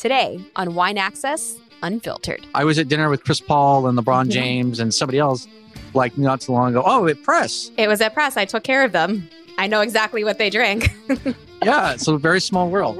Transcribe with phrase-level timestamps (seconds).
[0.00, 2.46] Today on Wine Access Unfiltered.
[2.54, 4.30] I was at dinner with Chris Paul and LeBron Mhm.
[4.30, 5.46] James and somebody else
[5.92, 6.82] like not too long ago.
[6.86, 7.70] Oh, at press.
[7.76, 8.38] It was at press.
[8.38, 9.28] I took care of them.
[9.58, 10.90] I know exactly what they drink.
[11.62, 12.96] Yeah, it's a very small world.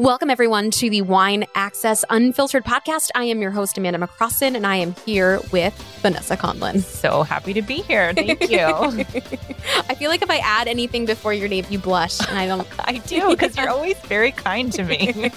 [0.00, 3.10] Welcome, everyone, to the Wine Access Unfiltered podcast.
[3.14, 6.82] I am your host, Amanda McCrossin, and I am here with Vanessa Conlon.
[6.82, 8.12] So happy to be here.
[8.12, 8.58] Thank you.
[9.88, 12.66] I feel like if I add anything before your name, you blush, and I don't.
[12.80, 15.10] I do because you're always very kind to me.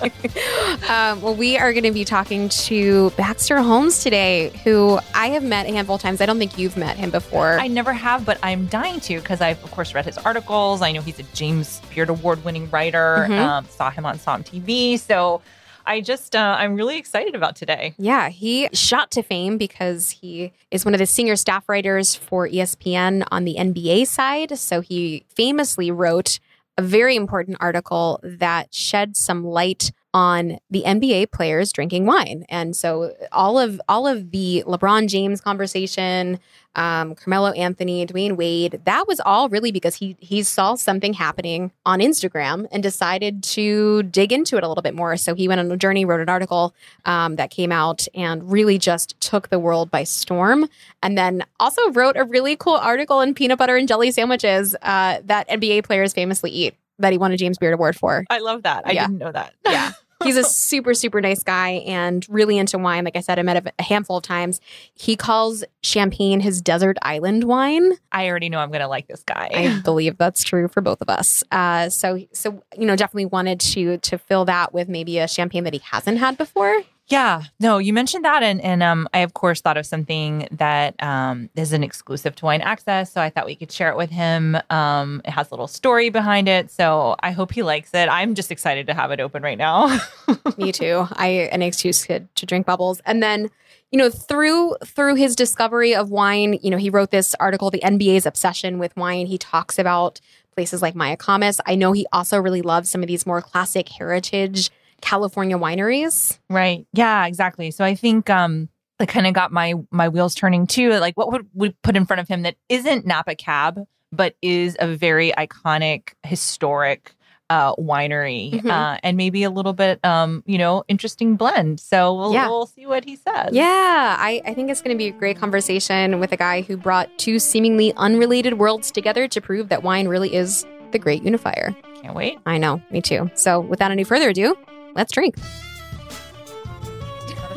[0.89, 5.43] um, well, we are going to be talking to Baxter Holmes today, who I have
[5.43, 6.19] met a handful of times.
[6.19, 7.59] I don't think you've met him before.
[7.59, 10.81] I never have, but I'm dying to because I've of course read his articles.
[10.81, 13.27] I know he's a James Beard Award winning writer.
[13.29, 13.37] Mhm.
[13.37, 14.99] Um, saw him on Somm TV.
[14.99, 15.41] So
[15.85, 17.95] I just uh, I'm really excited about today.
[17.97, 22.47] Yeah, he shot to fame because he is one of the senior staff writers for
[22.47, 24.57] ESPN on the NBA side.
[24.59, 26.39] So he famously wrote
[26.77, 32.45] a very important article that shed some light on the NBA players drinking wine.
[32.49, 36.39] And so all of all of the LeBron James conversation,
[36.75, 41.71] um, Carmelo Anthony, Dwyane Wade, that was all really because he he saw something happening
[41.85, 45.17] on Instagram and decided to dig into it a little bit more.
[45.17, 46.73] So he went on a journey, wrote an article
[47.05, 50.67] um, that came out and really just took the world by storm.
[51.03, 55.19] And then also wrote a really cool article in peanut butter and jelly sandwiches uh,
[55.25, 58.25] that NBA players famously eat that he won a James Beard Award for.
[58.29, 58.87] I love that.
[58.87, 59.05] I Yeah.
[59.05, 59.53] didn't know that.
[59.65, 59.91] Yeah.
[60.23, 63.03] He's a super, super nice guy and really into wine.
[63.05, 64.59] Like I said, I met him a handful of times.
[64.93, 67.93] He calls champagne his desert island wine.
[68.11, 69.49] I already know I'm going to like this guy.
[69.53, 71.43] I believe that's true for both of us.
[71.51, 75.63] Uh, so, so you know, definitely wanted to to fill that with maybe a champagne
[75.65, 76.83] that he hasn't had before.
[77.09, 81.01] Yeah, no, you mentioned that, and and um, I of course thought of something that
[81.01, 84.09] um is an exclusive to Wine Access, so I thought we could share it with
[84.09, 84.57] him.
[84.69, 88.09] Um, it has a little story behind it, so I hope he likes it.
[88.09, 89.97] I'm just excited to have it open right now.
[90.57, 91.07] Me too.
[91.13, 93.49] I an excuse kid to drink bubbles, and then
[93.89, 97.81] you know through through his discovery of wine, you know he wrote this article, "The
[97.85, 100.19] NBA's Obsession with Wine." He talks about
[100.55, 101.61] places like Mayacamas.
[101.65, 104.71] I know he also really loves some of these more classic heritage
[105.01, 106.39] California wineries.
[106.49, 106.85] Right.
[106.93, 107.71] Yeah, exactly.
[107.71, 108.69] So I think um
[108.99, 110.91] it kind of got my my wheels turning too.
[110.93, 113.79] Like what would we put in front of him that isn't Napa Cab,
[114.11, 117.13] but is a very iconic, historic
[117.49, 118.69] uh winery Mhm.
[118.69, 122.49] uh and maybe a little bit um you know interesting blend so we'll, Yeah.
[122.49, 125.37] we'll see what he says Yeah, I, I think it's going to be a great
[125.39, 130.09] conversation with a guy who brought two seemingly unrelated worlds together to prove that wine
[130.09, 131.73] really is the great unifier.
[132.01, 133.31] can't wait I know, me too.
[133.35, 134.57] So, without any further ado,
[134.97, 135.35] let's drink.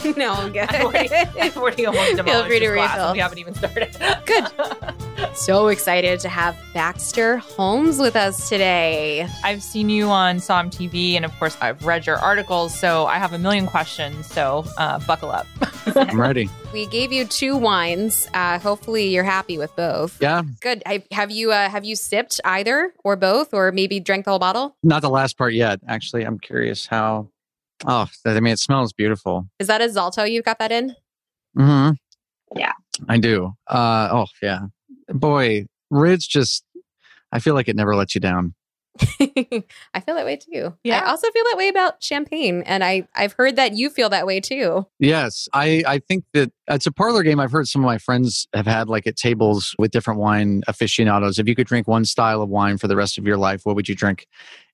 [0.17, 0.69] no, I'm good.
[0.69, 3.13] I've already, I've already almost Feel demolished free to his refill.
[3.13, 3.97] we haven't even started
[4.27, 4.47] Good.
[5.37, 9.29] so excited to have Baxter Holmes with us today.
[9.45, 13.33] I've seen you on SommTV and of course I've read your articles so I have
[13.33, 15.47] a million questions so uh, buckle up
[15.97, 16.49] I'm ready.
[16.73, 18.29] We gave you two wines.
[18.33, 20.21] Uh, hopefully, you're happy with both.
[20.21, 20.83] Yeah, Good.
[20.87, 24.39] Have, have you uh, have you sipped either or both, or maybe drank the whole
[24.39, 24.77] bottle?
[24.85, 25.81] not the last part yet.
[25.89, 27.29] Actually, I'm curious how.
[27.87, 29.47] Oh, I mean, it smells beautiful.
[29.59, 30.95] Is that a Zalto you've got that in?
[31.57, 31.91] hmm
[32.55, 32.73] Yeah.
[33.09, 33.55] I do.
[33.67, 34.61] Uh, oh, yeah.
[35.09, 36.65] Boy, Ridge just,
[37.33, 38.55] I feel like it never lets you down.
[39.21, 40.75] I feel that way too.
[40.85, 41.01] Yeah.
[41.01, 44.27] I also feel that way about champagne, and I I've heard that you feel that
[44.27, 44.85] way too.
[44.99, 47.39] Yes, I, I think that it's a parlor game.
[47.41, 51.39] I've heard some of my friends have had like at tables with different wine aficionados.
[51.39, 53.77] If you could drink one style of wine for the rest of your life, what
[53.77, 54.27] would you drink?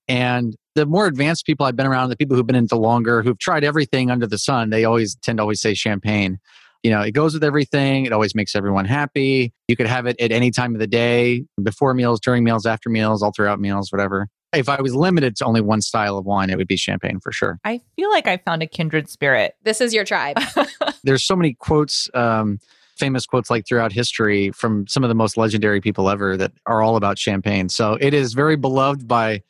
[0.08, 3.38] And the more advanced people I've been around, the people who've been into longer, who've
[3.38, 6.38] tried everything under the sun, they always tend to always say champagne.
[6.82, 8.06] You know, it goes with everything.
[8.06, 9.52] It always makes everyone happy.
[9.66, 12.88] You could have it at any time of the day, before meals, during meals, after
[12.88, 14.28] meals, all throughout meals, whatever.
[14.54, 17.32] If I was limited to only one style of wine, it would be champagne for
[17.32, 17.58] sure.
[17.64, 20.38] I feel like I found a kindred spirit This is your tribe.
[21.04, 22.58] there's so many quotes um,
[22.96, 26.82] famous quotes like throughout history from some of the most legendary people ever that are
[26.82, 29.42] all about champagne so it is very beloved by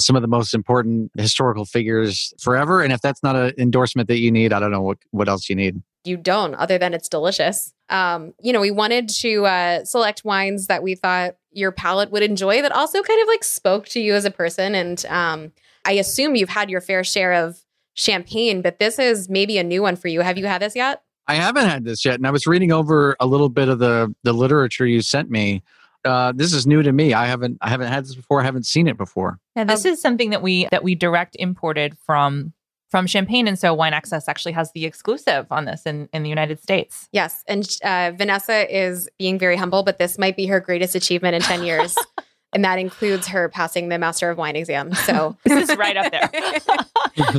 [0.00, 4.18] some of the most important historical figures forever and if that's not an endorsement that
[4.18, 7.08] you need i don't know what, what else you need you don't, other than it's
[7.08, 7.72] delicious.
[7.90, 12.22] Um, you know, we wanted to uh, select wines that we thought your palate would
[12.22, 14.74] enjoy that also kind of like spoke to you as a person.
[14.74, 15.52] And um,
[15.84, 17.60] I assume you've had your fair share of
[17.94, 20.20] champagne, but this is maybe a new one for you.
[20.20, 21.02] Have you had this yet?
[21.26, 24.14] I haven't had this yet, and I was reading over a little bit of the
[24.22, 25.62] the literature you sent me.
[26.08, 27.12] Uh, this is new to me.
[27.14, 28.40] I haven't I haven't had this before.
[28.40, 29.38] I haven't seen it before.
[29.54, 32.52] Yeah, this Um, is something that we that we direct imported from
[32.90, 36.30] from Champagne, and so Wine Access actually has the exclusive on this in in the
[36.30, 37.08] United States.
[37.12, 37.44] Yes.
[37.46, 41.42] And uh, Vanessa is being very humble, but this might be her greatest achievement in
[41.42, 41.94] 10 years.
[42.54, 44.94] and that includes her passing the Master of Wine exam.
[44.94, 46.30] So this is right up there.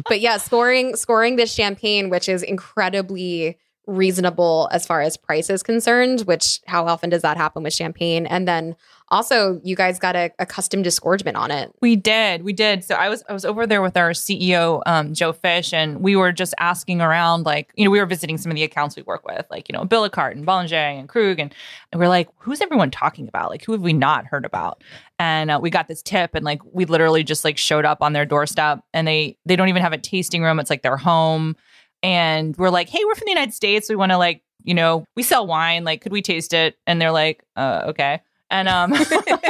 [0.08, 3.58] but yeah, scoring scoring this champagne, which is incredibly
[3.90, 8.26] reasonable as far as price is concerned, which how often does that happen with champagne?
[8.26, 8.76] And then
[9.10, 11.74] also you guys got a, a custom disgorgement on it.
[11.82, 12.44] We did.
[12.44, 12.84] We did.
[12.84, 16.16] So I was I was over there with our CEO, um, Joe Fish, and we
[16.16, 19.02] were just asking around, like, you know, we were visiting some of the accounts we
[19.02, 21.40] work with, like, you know, Billecart and Bollinger and Krug.
[21.40, 21.54] And,
[21.92, 23.50] and we're like, who's everyone talking about?
[23.50, 24.84] Like, who have we not heard about?
[25.18, 28.14] And uh, we got this tip and like we literally just like showed up on
[28.14, 30.60] their doorstep and they they don't even have a tasting room.
[30.60, 31.58] It's like their home
[32.04, 33.90] and we're like, hey, we're from the United States.
[33.90, 35.84] We want to like, you know, we sell wine.
[35.84, 36.78] Like, could we taste it?
[36.86, 38.22] And they're like, uh, okay.
[38.52, 38.94] And um,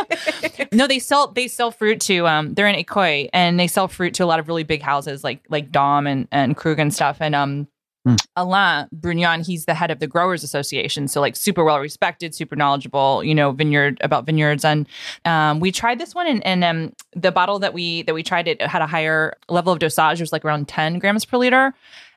[0.73, 4.13] no, they sell they sell fruit to um, they're in Écueil and they sell fruit
[4.15, 7.17] to a lot of really big houses like like Dom and and Krug and stuff.
[7.21, 7.67] And um,
[8.05, 8.15] Hmm.
[8.37, 12.55] Alain Brugnon, he's the head of the Growers Association, so like super well respected, super
[12.55, 14.63] knowledgeable, you know, vineyard about vineyards.
[14.63, 14.87] And
[15.25, 18.47] um, we tried this one, and, and um, the bottle that we that we tried
[18.47, 21.73] it had a higher level of dosage, it was like around ten grams per liter.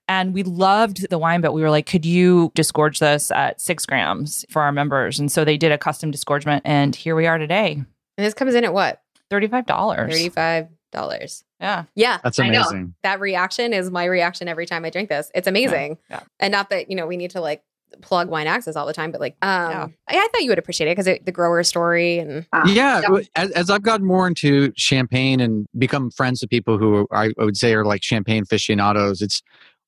[0.09, 3.87] And we loved the wine, but we were like, could you disgorge this at six
[3.87, 5.19] grams for our members?
[5.19, 7.83] And so they did a custom disgorgement, and here we are today.
[8.19, 9.03] And this comes in at what?
[9.31, 9.65] $35.
[9.65, 11.43] $35.
[11.61, 11.85] Yeah.
[11.95, 12.19] Yeah.
[12.23, 12.95] That's amazing.
[13.03, 15.31] That reaction is my reaction every time I drink this.
[15.35, 15.99] It's amazing.
[16.11, 16.17] Yeah.
[16.17, 16.23] yeah.
[16.39, 17.63] And not that, you know, we need to like
[18.01, 19.87] plug wine access all the time, but like, um, yeah.
[20.09, 23.21] I, I, thought you would appreciate it because the grower story and uh, yeah, yeah.
[23.37, 27.57] As, as, I've gotten more into champagne and become friends with people who I would
[27.57, 29.43] say are like champagne aficionados, it's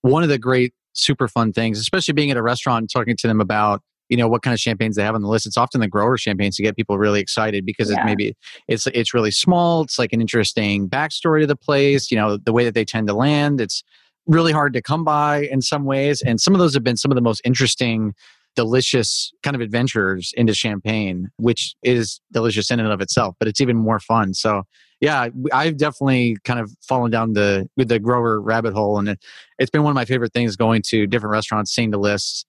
[0.04, 3.26] one of the great super fun things, especially being at a restaurant and talking to
[3.26, 5.46] them about you know what kind of champagnes they have on the list.
[5.46, 8.02] It's often the grower champagnes to get people really excited because yeah.
[8.02, 8.36] it maybe
[8.68, 9.80] it's it's really small.
[9.82, 12.10] It's like an interesting backstory to the place.
[12.10, 13.62] You know the way that they tend to land.
[13.62, 13.82] It's
[14.26, 17.10] really hard to come by in some ways, and some of those have been some
[17.10, 18.14] of the most interesting
[18.54, 23.60] delicious kind of adventures into champagne, which is delicious in and of itself, but it's
[23.60, 24.32] even more fun.
[24.32, 24.62] So
[25.00, 29.24] yeah, I've definitely kind of fallen down the the grower rabbit hole, and it,
[29.58, 32.46] it's been one of my favorite things going to different restaurants, seeing the lists,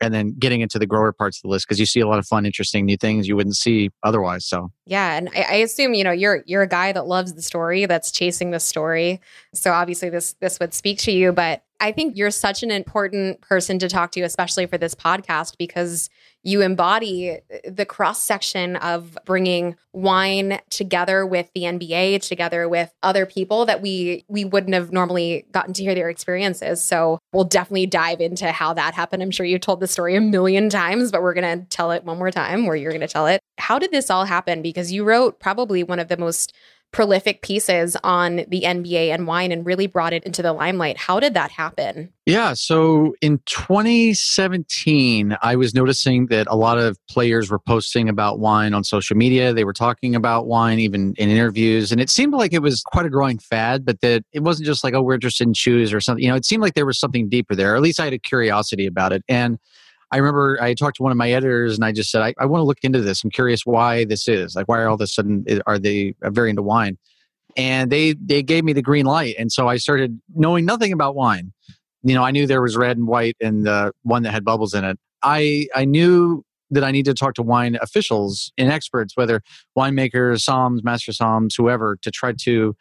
[0.00, 2.18] and then getting into the grower parts of the list because you see a lot
[2.18, 4.46] of fun, interesting new things you wouldn't see otherwise.
[4.46, 7.42] So yeah, and I, I, assume you know you're you're a guy that loves the
[7.42, 9.20] story, that's chasing the story.
[9.54, 13.40] So obviously this this would speak to you, but I think you're such an important
[13.40, 16.08] person to talk to, especially for this podcast, because
[16.42, 23.26] you embody the cross section of bringing wine together with the NBA, together with other
[23.26, 26.80] people that we we wouldn't have normally gotten to hear their experiences.
[26.82, 29.22] So we'll definitely dive into how that happened.
[29.22, 32.18] I'm sure you've told the story a million times, but we're gonna tell it one
[32.18, 33.40] more time, where you're gonna tell it.
[33.58, 34.62] How did this all happen?
[34.62, 36.52] Because you wrote probably one of the most
[36.92, 40.96] prolific pieces on the NBA and wine and really brought it into the limelight.
[40.96, 42.12] How did that happen?
[42.24, 48.38] Yeah, so in 2017, I was noticing that a lot of players were posting about
[48.38, 49.52] wine on social media.
[49.52, 53.06] They were talking about wine even in interviews, and it seemed like it was quite
[53.06, 56.00] a growing fad, but that it wasn't just like, oh, we're interested in shoes or
[56.00, 56.24] something.
[56.24, 57.76] You know, it seemed like there was something deeper there.
[57.76, 59.22] At least I had a curiosity about it.
[59.28, 59.58] And
[60.12, 62.46] I remember I talked to one of my editors and I just said, I, I
[62.46, 63.24] want to look into this.
[63.24, 64.54] I'm curious why this is.
[64.54, 66.96] Like, why all of a sudden are they uh, very into wine?
[67.56, 71.14] And they they gave me the green light, and so I started knowing nothing about
[71.14, 71.52] wine.
[72.02, 74.74] You know, I knew there was red and white and the one that had bubbles
[74.74, 74.98] in it.
[75.22, 79.40] I I knew that I needed to talk to wine officials and experts, whether
[79.76, 82.76] winemakers, somms, master somms, whoever, to try to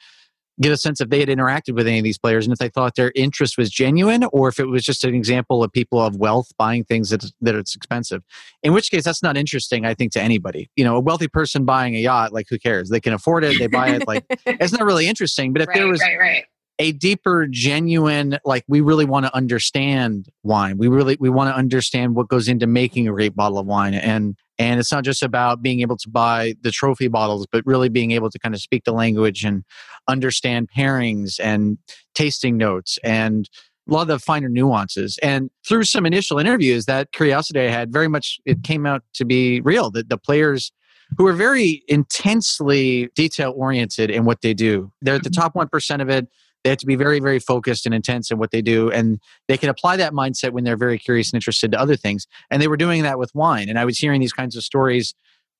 [0.61, 2.69] get a sense if they had interacted with any of these players and if they
[2.69, 6.15] thought their interest was genuine or if it was just an example of people of
[6.15, 8.23] wealth buying things that, that it's expensive.
[8.63, 10.69] In which case, that's not interesting, I think, to anybody.
[10.75, 12.89] You know, a wealthy person buying a yacht, like who cares?
[12.89, 14.07] They can afford it, they buy it.
[14.07, 15.53] Like, it's not really interesting.
[15.53, 16.45] But if right, there was right, right.
[16.79, 21.55] A deeper, genuine, like we really want to understand wine, we really we want to
[21.55, 25.21] understand what goes into making a great bottle of wine and and it's not just
[25.21, 28.61] about being able to buy the trophy bottles, but really being able to kind of
[28.61, 29.63] speak the language and
[30.07, 31.77] understand pairings and
[32.13, 33.49] tasting notes and
[33.87, 35.19] a lot of the finer nuances.
[35.21, 39.25] And through some initial interviews, that curiosity I had very much it came out to
[39.25, 39.91] be real.
[39.91, 40.71] That the players
[41.17, 44.91] who are very intensely detail oriented in what they do.
[45.01, 45.41] They're at the mm-hmm.
[45.41, 46.27] top one percent of it.
[46.65, 48.89] They have to be very, very focused and intense in what they do.
[48.89, 52.25] And they can apply that mindset when they're very curious and interested to other things.
[52.49, 53.69] And they were doing that with wine.
[53.69, 55.13] And I was hearing these kinds of stories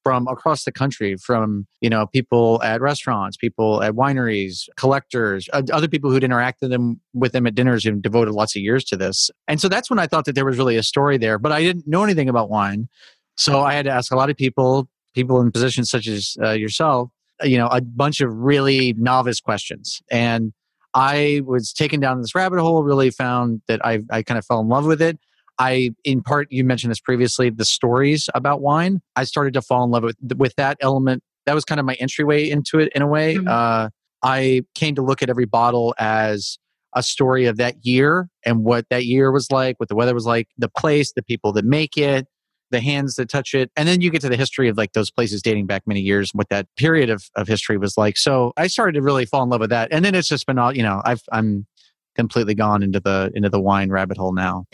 [0.04, 5.64] from across the country from you know people at restaurants people at wineries collectors uh,
[5.74, 8.96] other people who'd interacted them with them at dinners and devoted lots of years to
[8.96, 11.52] this and so that's when i thought that there was really a story there but
[11.52, 12.88] i didn't know anything about wine
[13.36, 16.52] so i had to ask a lot of people people in positions such as uh,
[16.52, 17.10] yourself
[17.42, 20.54] you know a bunch of really novice questions and
[20.96, 24.62] I was taken down this rabbit hole, really found that I, I kind of fell
[24.62, 25.20] in love with it.
[25.60, 29.02] I, in part, you mentioned this previously, the stories about wine.
[29.16, 31.94] I started to fall in love with, with that element that was kind of my
[31.96, 33.36] entryway into it in a way.
[33.36, 33.48] Mhm.
[33.48, 33.90] Uh,
[34.24, 36.58] I came to look at every bottle as
[36.96, 40.25] a story of that year and what that year was like, what the weather was
[40.25, 42.25] like, the place, the people that make it,
[42.72, 43.72] the hands that touch it.
[43.75, 46.31] And then you get to the history of like those places dating back many years,
[46.34, 48.17] what that period of, of history was like.
[48.17, 49.89] So I started to really fall in love with that.
[49.91, 51.67] And then it's just been all, you know, I've, I'm
[52.15, 54.65] completely gone into the, into the wine rabbit hole now.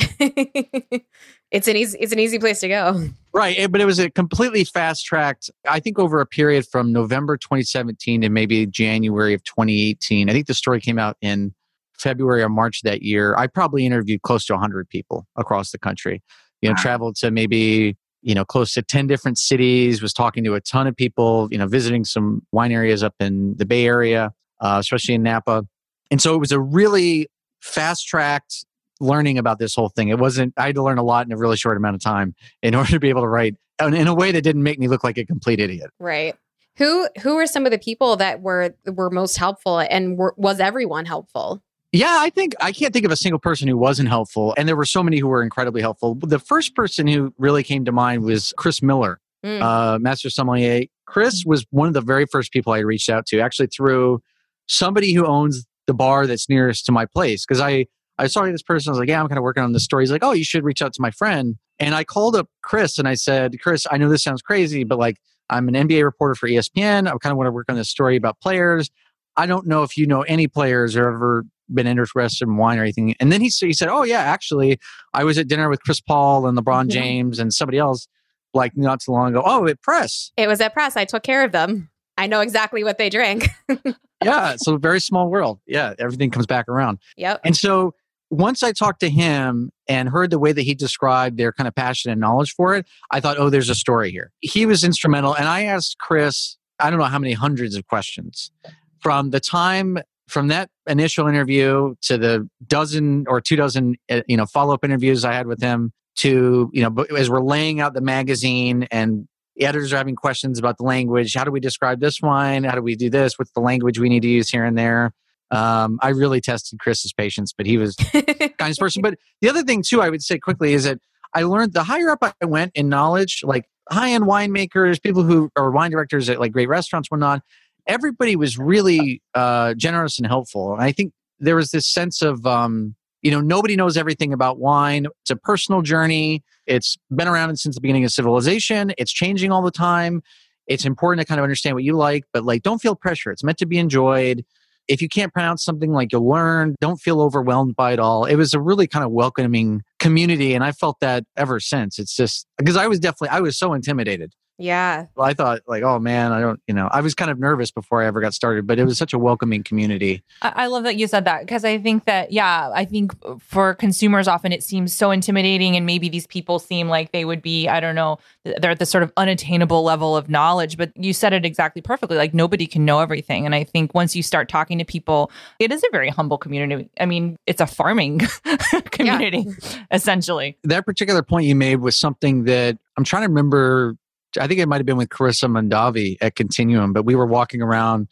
[1.51, 3.09] it's an easy it's an easy place to go.
[3.33, 3.57] Right.
[3.57, 7.37] eh, But it was a completely fast tracked, I think over a period from November
[7.37, 10.29] 2017 to maybe January of 2018.
[10.29, 11.53] I think the story came out in
[11.97, 13.35] February or March that year.
[13.35, 16.21] I probably interviewed close to 100 people across the country.
[16.61, 16.81] You know, Wow.
[16.81, 20.87] traveled to maybe, you know, close to 10 different cities, was talking to a ton
[20.87, 25.15] of people, you know, visiting some wine areas up in the Bay Area, uh, especially
[25.15, 25.65] in Napa.
[26.11, 27.27] And so it was a really
[27.61, 28.65] fast tracked
[28.99, 30.09] learning about this whole thing.
[30.09, 32.35] It wasn't, I had to learn a lot in a really short amount of time
[32.61, 35.03] in order to be able to write in a way that didn't make me look
[35.03, 35.89] like a complete idiot.
[35.99, 36.35] Right.
[36.77, 40.59] Who who were some of the people that were were most helpful and were, was
[40.59, 41.61] everyone helpful?
[41.91, 44.53] Yeah, I think I can't think of a single person who wasn't helpful.
[44.57, 46.15] And there were so many who were incredibly helpful.
[46.15, 49.61] The first person who really came to mind was Chris Miller, Mm.
[49.61, 50.85] uh, Master Sommelier.
[51.05, 54.21] Chris was one of the very first people I reached out to, actually through
[54.67, 57.45] somebody who owns the bar that's nearest to my place.
[57.45, 57.87] Because I,
[58.19, 60.03] I saw this person, I was like, yeah, I'm kind of working on this story.
[60.03, 61.57] He's like, oh, you should reach out to my friend.
[61.79, 64.99] And I called up Chris and I said, Chris, I know this sounds crazy, but
[64.99, 65.17] like,
[65.49, 67.07] I'm an NBA reporter for ESPN.
[67.07, 68.89] I kind of want to work on this story about players.
[69.35, 72.83] I don't know if you know any players or ever been interested in wine or
[72.83, 73.15] anything.
[73.19, 74.79] And then he, he said, Oh, yeah, actually,
[75.13, 76.89] I was at dinner with Chris Paul and LeBron Mhm.
[76.89, 78.07] James and somebody else
[78.53, 79.41] like not too long ago.
[79.45, 80.31] Oh, at press.
[80.37, 80.97] It was at press.
[80.97, 81.89] I took care of them.
[82.17, 83.49] I know exactly what they drank.
[84.23, 84.55] Yeah.
[84.57, 85.59] So, very small world.
[85.65, 85.95] Yeah.
[85.97, 86.99] Everything comes back around.
[87.17, 87.41] yep.
[87.43, 87.95] And so,
[88.29, 91.73] once I talked to him and heard the way that he described their kind of
[91.73, 94.31] passion and knowledge for it, I thought, oh, there's a story here.
[94.41, 95.33] He was instrumental.
[95.35, 98.51] And I asked Chris, I don't know how many hundreds of questions
[98.99, 99.97] from the time
[100.31, 104.83] from that initial interview to the dozen or two dozen, uh, you know, follow up
[104.83, 109.27] interviews I had with him to, you know, as we're laying out the magazine and
[109.55, 111.33] the editors are having questions about the language.
[111.35, 112.63] How do we describe this wine?
[112.63, 113.37] How do we do this?
[113.37, 115.13] What's the language we need to use here and there?
[115.51, 117.95] Um, I really tested Chris's patience, but he was
[118.57, 119.01] kindest person.
[119.01, 120.99] But the other thing too, I would say quickly is that
[121.33, 125.49] I learned the higher up I went in knowledge, like high end winemakers, people who
[125.55, 127.41] are wine directors at like great restaurants, whatnot.
[127.87, 130.73] Everybody was really uh, generous and helpful.
[130.73, 134.59] And I think there was this sense of, um, you know, nobody knows everything about
[134.59, 135.07] wine.
[135.21, 136.43] It's a personal journey.
[136.67, 138.93] It's been around since the beginning of civilization.
[138.97, 140.21] It's changing all the time.
[140.67, 143.31] It's important to kind of understand what you like, but like, don't feel pressure.
[143.31, 144.45] It's meant to be enjoyed
[144.87, 148.35] if you can't pronounce something like you'll learn don't feel overwhelmed by it all it
[148.35, 152.45] was a really kind of welcoming community and i felt that ever since it's just
[152.57, 155.05] because i was definitely i was so intimidated yeah.
[155.15, 157.71] well, i thought like oh man i don't you know i was kind of nervous
[157.71, 160.83] before i ever got started but it was such a welcoming community I, I love
[160.83, 164.63] that you said that because I think that, yeah, I think for consumers, often it
[164.63, 168.19] seems so intimidating, and maybe these people seem like they would be, I don't know,
[168.43, 170.77] they're at this sort of unattainable level of knowledge.
[170.77, 172.17] But you said it exactly perfectly.
[172.17, 173.45] Like nobody can know everything.
[173.45, 176.89] And I think once you start talking to people, it is a very humble community.
[176.99, 178.21] I mean, it's a farming
[178.91, 179.45] community,
[179.91, 180.57] essentially.
[180.63, 183.95] that particular point you made was something that i'm trying to remember
[184.39, 187.61] i think it might have been with Carissa Mondavi at continuum but we were walking
[187.61, 188.07] around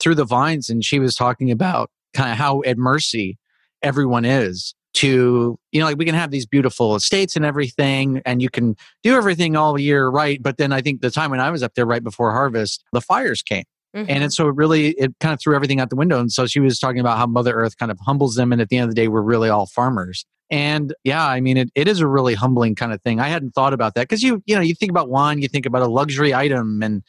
[0.00, 3.38] through the vines and she was talking about kind of how at mercy
[3.82, 8.40] everyone is to you know like we can have these beautiful estates and everything and
[8.40, 10.40] you can do everything all year right?
[10.42, 13.00] But then i think the time when i was up there right before harvest the
[13.00, 13.64] fires came.
[13.96, 14.06] Mhm.
[14.08, 16.18] and it, so it really it kind of threw everything out the window.
[16.18, 18.68] And so she was talking about how mother earth kind of humbles them and at
[18.68, 21.88] the end of the day we're really all farmers and yeah i mean it, it
[21.88, 24.54] is a really humbling kind of thing i hadn't thought about that because you you
[24.54, 27.02] know you think about wine you think about a luxury item and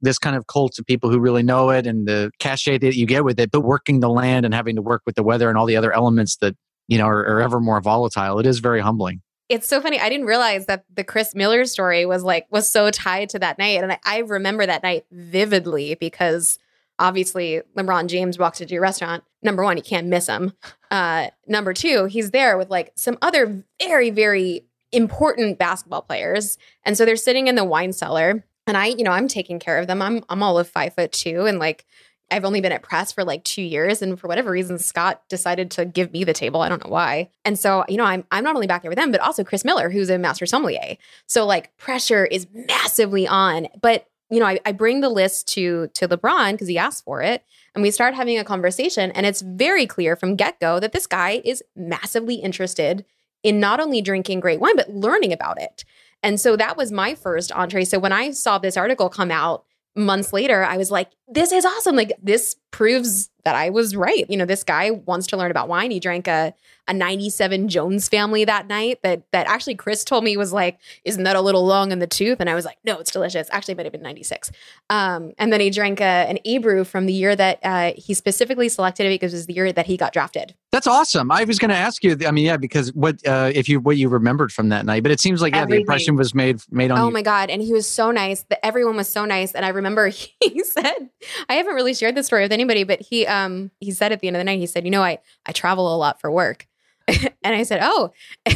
[0.00, 3.06] this kind of cult of people who really know it and the cachet that you
[3.06, 5.56] get with it but working the land and having to work with the weather and
[5.56, 6.54] all the other elements that
[6.88, 10.00] you know are, are ever more volatile it is very humbling it's so funny.
[10.00, 13.58] I didn't realize that the Chris Miller story was like was so tied to that
[13.58, 16.58] night, and I, I remember that night vividly because
[16.98, 19.24] obviously LeBron James walks into your restaurant.
[19.42, 20.52] Number one, you can't miss him.
[20.90, 26.96] Uh, number two, he's there with like some other very very important basketball players, and
[26.96, 29.86] so they're sitting in the wine cellar, and I, you know, I'm taking care of
[29.86, 30.00] them.
[30.00, 31.84] I'm I'm all of five foot two, and like
[32.30, 35.70] I've only been at press for like two years, and for whatever reason, Scott decided
[35.72, 36.62] to give me the table.
[36.62, 37.30] I don't know why.
[37.44, 39.64] And so, you know, I'm I'm not only back there with them, but also Chris
[39.64, 40.96] Miller, who's a master sommelier.
[41.26, 43.68] So like pressure is massively on.
[43.80, 47.22] But you know, I, I bring the list to to LeBron because he asked for
[47.22, 50.92] it, and we start having a conversation, and it's very clear from get go that
[50.92, 53.04] this guy is massively interested
[53.42, 55.84] in not only drinking great wine but learning about it.
[56.22, 57.84] And so that was my first entree.
[57.84, 59.64] So when I saw this article come out
[59.94, 61.96] months later, I was like, this is awesome.
[61.96, 64.24] Like, this proves that I was right.
[64.28, 65.90] You know, this guy wants to learn about wine.
[65.90, 66.54] He drank a,
[66.88, 71.24] a 97 Jones family that night that that actually Chris told me was like, isn't
[71.24, 72.38] that a little long in the tooth?
[72.40, 73.48] And I was like, no, it's delicious.
[73.50, 74.50] Actually, it might have been 96.
[74.90, 78.68] Um, and then he drank a, an Abreu from the year that uh, he specifically
[78.68, 80.54] selected it because it was the year that he got drafted.
[80.72, 81.30] That's awesome.
[81.30, 82.16] I was going to ask you.
[82.26, 85.02] I mean, yeah, because what uh, if you what you remembered from that night?
[85.04, 85.76] But it seems like yeah, Everything.
[85.76, 87.12] the impression was made made on Oh you.
[87.12, 87.48] my god!
[87.48, 88.42] And he was so nice.
[88.50, 89.52] That everyone was so nice.
[89.52, 90.08] And I remember
[90.40, 91.10] he said,
[91.48, 93.33] I haven't really shared this story with anybody, but he um
[93.80, 95.94] he said at the end of the night, he said, you know, I I travel
[95.94, 96.66] a lot for work,
[97.08, 98.12] and I said, oh.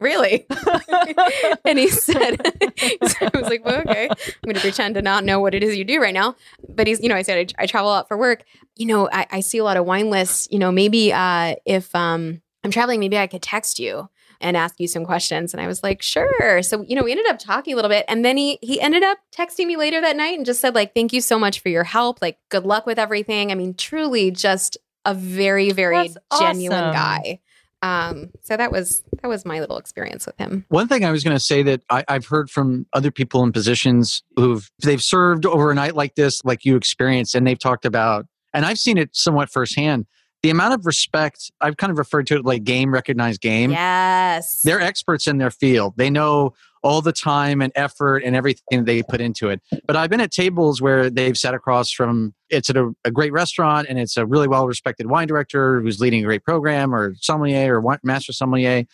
[0.00, 0.46] Really?
[1.64, 5.40] and he said, I was like, well, okay, I'm going to pretend to not know
[5.40, 6.36] what it is you do right now.
[6.68, 8.44] But he's, you know, I said, I, I travel a lot for work.
[8.76, 10.46] You know, I, I see a lot of wine lists.
[10.52, 14.08] You know, maybe uh, if um, I'm traveling, maybe I could text you
[14.40, 15.52] and ask you some questions.
[15.52, 16.62] And I was like, sure.
[16.62, 18.04] So, you know, we ended up talking a little bit.
[18.08, 20.94] And then he he ended up texting me later that night and just said, like,
[20.94, 22.22] thank you so much for your help.
[22.22, 23.50] Like, good luck with everything.
[23.50, 26.94] I mean, truly just a very, very That's genuine awesome.
[26.94, 27.40] guy.
[27.80, 30.64] Um, so that was that was my little experience with him.
[30.68, 33.52] One thing I was going to say that I, I've heard from other people in
[33.52, 38.66] positions who've they've served overnight like this, like you experienced, and they've talked about, and
[38.66, 40.06] I've seen it somewhat firsthand.
[40.42, 43.70] The amount of respect I've kind of referred to it like game recognized game.
[43.70, 44.62] Yes.
[44.62, 45.94] They're experts in their field.
[45.96, 49.60] They know all the time and effort and everything they put into it.
[49.86, 53.32] But I've been at tables where they've sat across from it's at a, a great
[53.32, 57.14] restaurant and it's a really well respected wine director who's leading a great program or
[57.16, 58.84] sommelier or master sommelier.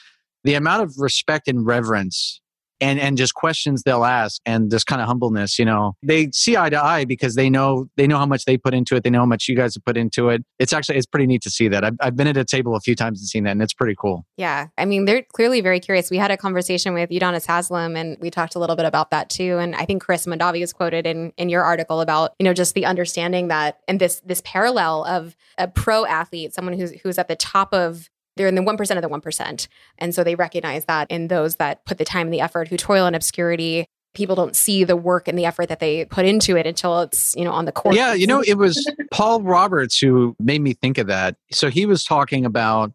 [0.44, 2.40] The amount of respect and reverence
[2.80, 6.56] and and just questions they'll ask and this kind of humbleness, you know, they see
[6.56, 9.04] eye to eye because they know they know how much they put into it.
[9.04, 10.44] They know how much you guys have put into it.
[10.58, 11.84] It's actually it's pretty neat to see that.
[11.84, 13.94] I've, I've been at a table a few times and seen that, and it's pretty
[13.98, 14.26] cool.
[14.36, 14.68] Yeah.
[14.76, 16.10] I mean, they're clearly very curious.
[16.10, 19.30] We had a conversation with Udonis Haslem and we talked a little bit about that
[19.30, 19.58] too.
[19.58, 22.74] And I think Carissa Mondavi is quoted in, in your article about, you know, just
[22.74, 27.28] the understanding that and this this parallel of a pro athlete, someone who's who's at
[27.28, 29.68] the top of they're in the 1% of the 1%.
[29.98, 32.76] And so they recognize that in those that put the time and the effort, who
[32.76, 36.56] toil in obscurity, people don't see the work and the effort that they put into
[36.56, 37.94] it until it's, you know, on the court.
[37.96, 41.36] Yeah, you know, it was Paul Roberts who made me think of that.
[41.50, 42.92] So he was talking about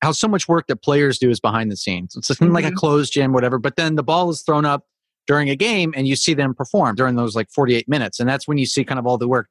[0.00, 2.16] how so much work that players do is behind the scenes.
[2.16, 2.74] It's like a Mhm.
[2.74, 3.58] closed gym, whatever.
[3.58, 4.86] But then the ball is thrown up
[5.26, 8.20] during a game and you see them perform during those like 48 minutes.
[8.20, 9.48] And that's when you see kind of all the work.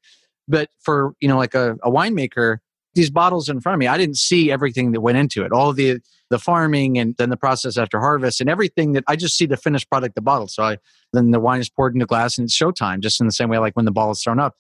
[0.48, 2.58] But for, you know, like a, a winemaker,
[2.96, 5.52] these bottles in front of me, I didn't see everything that went into it.
[5.52, 9.38] All the the farming and then the process after harvest and everything that I just
[9.38, 10.48] see the finished product, the bottle.
[10.48, 10.78] So I
[11.12, 13.58] then the wine is poured into glass and it's showtime, just in the same way
[13.60, 14.56] like when the ball is thrown up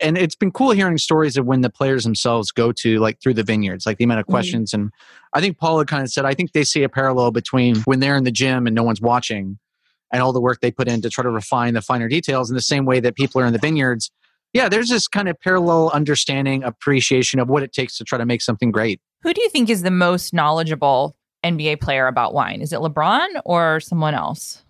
[0.00, 3.32] and it's been cool hearing stories of when the players themselves go to like through
[3.34, 4.30] the vineyards, like the amount of Mhm.
[4.30, 4.74] questions.
[4.74, 4.90] And
[5.32, 8.00] I think Paul had kind of said, I think they see a parallel between when
[8.00, 9.58] they're in the gym and no one's watching
[10.12, 12.56] and all the work they put in to try to refine the finer details in
[12.56, 14.10] the same way that people are in the vineyards.
[14.54, 18.24] Yeah, there's this kind of parallel understanding, appreciation of what it takes to try to
[18.24, 19.00] make something great.
[19.22, 22.62] Who do you think is the most knowledgeable NBA player about wine?
[22.62, 24.62] Is it LeBron or someone else?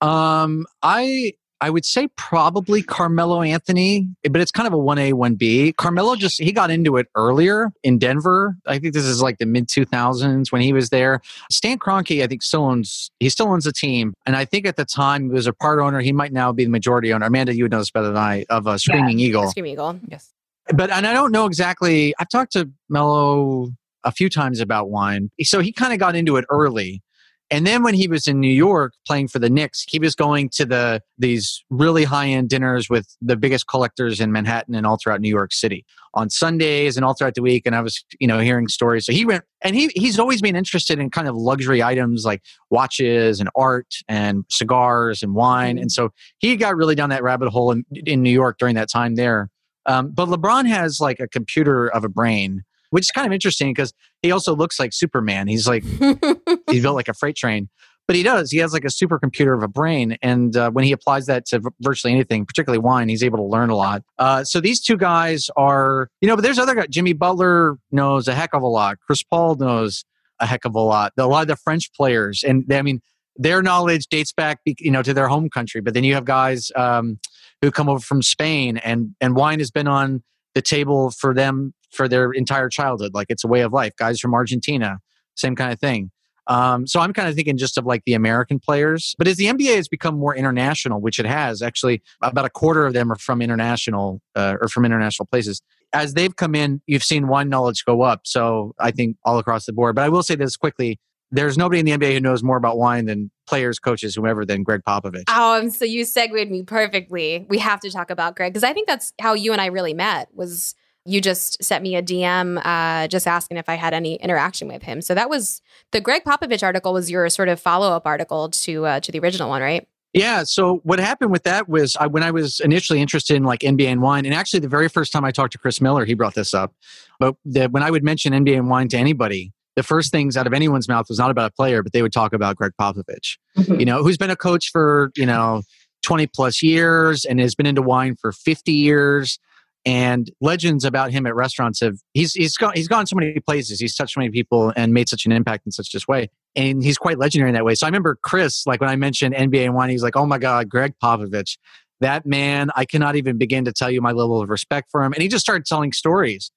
[0.00, 4.98] Um, I I would say probably Carmelo Anthony, eh, but it's kind of a one
[4.98, 5.72] A one B.
[5.72, 8.56] Carmelo just he got into it earlier in Denver.
[8.66, 11.20] I think this is like the mid two thousands when he was there.
[11.52, 14.74] Stan Kroenke, I think still owns he still owns a team, and I think at
[14.74, 16.00] the time he was a part owner.
[16.00, 17.26] He might now be the majority owner.
[17.26, 20.00] Amanda, you would know this better than I of a Screaming Eagle Screaming Eagle.
[20.08, 20.32] Yes.
[20.74, 22.12] but and I don't know exactly.
[22.18, 23.68] I've talked to Melo
[24.02, 27.02] a few times about wine, so he kind of got into it early.
[27.52, 30.48] And then when he was in New York playing for the Knicks, he was going
[30.54, 34.96] to the these really high end dinners with the biggest collectors in Manhattan and all
[34.96, 35.84] throughout New York City
[36.14, 37.64] on Sundays and all throughout the week.
[37.66, 39.04] And I was you know hearing stories.
[39.04, 42.42] So he went and he he's always been interested in kind of luxury items like
[42.70, 45.76] watches and art and cigars and wine.
[45.76, 48.88] And so he got really down that rabbit hole in, in New York during that
[48.88, 49.50] time there.
[49.84, 52.62] Um, but LeBron has like a computer of a brain,
[52.92, 55.48] which is kind of interesting because he also looks like Superman.
[55.48, 55.82] He's like
[56.70, 57.70] he's built like a freight train,
[58.06, 58.50] but he does.
[58.50, 61.60] He has like a supercomputer of a brain, and uh, when he applies that to
[61.60, 64.02] v- virtually anything, particularly wine, he's able to learn a lot.
[64.18, 66.88] Uh, so these two guys are, you know, but there's other guys.
[66.90, 68.98] Jimmy Butler knows a heck of a lot.
[69.06, 70.04] Chris Paul knows
[70.38, 71.14] a heck of a lot.
[71.16, 73.00] A lot of the French players, and they, I mean,
[73.36, 75.80] their knowledge dates back, you know, to their home country.
[75.80, 77.18] But then you have guys um,
[77.62, 80.22] who come over from Spain, and and wine has been on
[80.54, 83.14] the table for them for their entire childhood.
[83.14, 83.94] Like it's a way of life.
[83.96, 84.98] Guys from Argentina,
[85.34, 86.10] same kind of thing.
[86.48, 89.14] Um, so I'm kind of thinking just of like the American players.
[89.16, 92.84] But as the NBA has become more international, which it has, actually about a quarter
[92.84, 95.62] of them are from international uh, or from international places.
[95.92, 98.22] As they've come in, you've seen wine knowledge go up.
[98.24, 99.94] So I think all across the board.
[99.94, 100.98] But I will say this quickly:
[101.30, 104.62] there's nobody in the NBA who knows more about wine than players, coaches, whoever than
[104.62, 105.24] Gregg Popovich.
[105.28, 107.46] Oh, so you segued me perfectly.
[107.48, 109.94] We have to talk about Gregg because I think that's how you and I really
[109.94, 110.28] met.
[110.34, 114.68] Was you just sent me a DM uh, just asking if I had any interaction
[114.68, 115.00] with him.
[115.00, 115.60] So that was
[115.90, 119.18] the Gregg Popovich article was your sort of follow up article to uh, to the
[119.18, 119.86] original one, right?
[120.12, 120.44] Yeah.
[120.44, 123.86] So what happened with that was I, when I was initially interested in like NBA
[123.86, 126.34] and wine, and actually the very first time I talked to Chris Miller, he brought
[126.34, 126.74] this up.
[127.18, 130.46] But the, when I would mention NBA and wine to anybody, the first things out
[130.46, 133.38] of anyone's mouth was not about a player, but they would talk about Gregg Popovich,
[133.56, 133.80] mm-hmm.
[133.80, 135.62] you know, who's been a coach for you know
[136.02, 139.38] 20 plus years and has been into wine for 50 years
[139.84, 143.80] and legends about him at restaurants have he's he's gone he's gone so many places.
[143.80, 146.30] He's touched so many people and made such an impact in such this way.
[146.54, 147.74] And he's quite legendary in that way.
[147.74, 150.68] So i remember chris like when i mentioned nba wine he's like oh my god
[150.68, 151.58] gregg popovich
[152.00, 155.12] that man i cannot even begin to tell you my level of respect for him.
[155.12, 156.52] And he just started telling stories.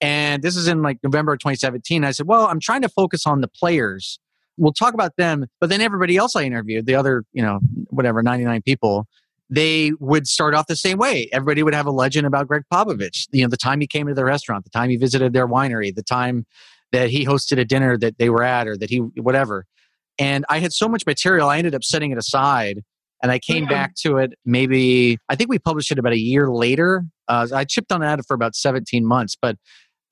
[0.00, 3.26] And this is in like november of 2017 i said well i'm trying to focus
[3.26, 4.18] on the players.
[4.56, 5.46] We'll talk about them.
[5.58, 9.06] But then everybody else i interviewed the other you know whatever 99 people
[9.50, 11.28] they would start off the same way.
[11.32, 13.26] Everybody would have a legend about Gregg Popovich.
[13.32, 15.92] You know, the time he came to the restaurant, the time he visited their winery,
[15.94, 16.46] the time
[16.92, 19.66] that he hosted a dinner that they were at, or that he whatever.
[20.18, 22.82] And I had so much material, I ended up setting it aside,
[23.22, 23.72] and I came mm-hmm.
[23.72, 24.34] back to it.
[24.44, 27.04] Maybe I think we published it about a year later.
[27.26, 29.56] Uh, I chipped on that for about seventeen months, but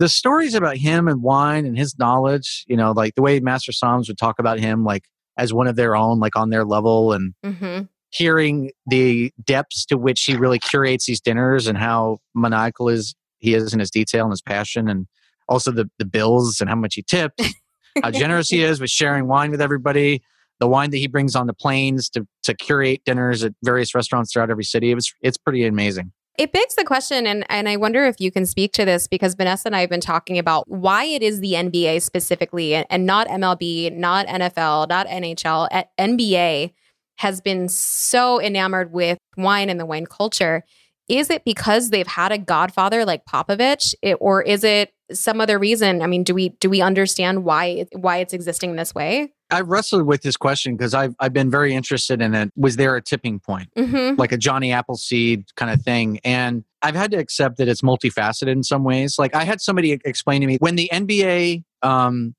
[0.01, 3.73] the stories about him and wine and his knowledge, you know, like the way Master
[3.73, 5.05] Somms would talk about him, like
[5.37, 9.97] as one of their own, like on their level, and mm-hmm hearing the depths to
[9.97, 14.25] which he really curates these dinners and how maniacal is he is in his detail
[14.25, 15.07] and his passion and
[15.49, 17.55] also the, the bills and how much he tips
[18.03, 20.23] how generous he is with sharing wine with everybody
[20.59, 24.33] the wine that he brings on the planes to, to curate dinners at various restaurants
[24.33, 24.91] throughout every city.
[24.91, 26.13] It was, it's pretty amazing.
[26.37, 29.35] It begs the question, and, and I wonder if you can speak to this because
[29.35, 33.05] Vanessa and I have been talking about why it is the NBA specifically and, and
[33.07, 36.73] not MLB, not NFL, not NHL, at NBA
[37.19, 40.65] has been so enamored with wine and the wine culture.
[41.09, 45.59] Is it because they've had a godfather like Popovich, it, or is it some other
[45.59, 46.03] reason?
[46.03, 49.33] I mean, do we do we understand why why it's existing this way?
[49.51, 52.53] I wrestled with this question because I've I've been very interested in it.
[52.57, 54.21] Was there a tipping point, mm-hmm.
[54.21, 56.21] like a Johnny Appleseed kind of thing?
[56.25, 59.19] And I've had to accept that it's multifaceted in some ways.
[59.19, 62.35] Like I had somebody explain to me when the NBA um,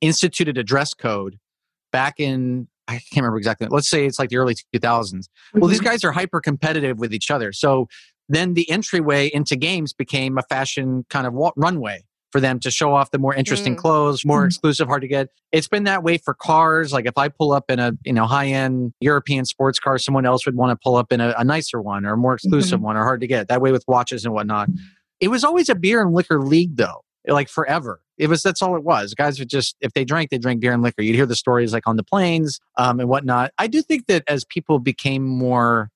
[0.00, 1.38] instituted a dress code
[1.92, 3.66] back in I can't remember exactly.
[3.70, 4.80] Let's say it's like the early 2000s.
[4.80, 5.60] Mm-hmm.
[5.60, 5.88] Well, these mm-hmm.
[5.88, 7.52] guys are hyper competitive with each other.
[7.52, 7.88] So
[8.28, 12.92] then the entryway into games became a fashion kind of runway for them to show
[12.92, 13.78] off the more interesting mm.
[13.78, 14.46] clothes, more mm.
[14.46, 15.28] exclusive, hard to get.
[15.52, 16.92] It's been that way for cars.
[16.92, 20.26] Like if I pull up in a you know high end European sports car, someone
[20.26, 22.78] else would want to pull up in a, a nicer one or a more exclusive
[22.78, 22.86] mm-hmm.
[22.86, 23.46] one or hard to get.
[23.46, 24.68] That way with watches and whatnot.
[25.20, 28.76] It was always a beer and liquor league though, like forever it was that's all
[28.76, 29.14] it was.
[29.14, 31.02] Guys would just if they drank, they drank beer and liquor.
[31.02, 33.52] You'd hear the stories like on the planes um, and whatnot.
[33.58, 35.90] I do think that as people became more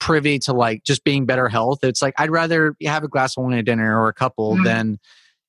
[0.00, 3.44] privy to like just being better health, it's like I'd rather have a glass of
[3.44, 4.64] wine at dinner or a couple mm-hmm.
[4.64, 4.98] than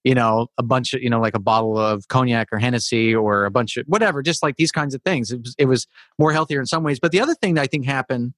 [0.04, 3.46] you know a bunch of you know like a bottle of cognac or Hennessy or
[3.46, 4.22] a bunch of whatever.
[4.22, 5.32] Just like these kinds of things.
[5.32, 5.88] It was, it was
[6.20, 7.00] more healthier in some ways.
[7.00, 8.34] But the other thing that I think happened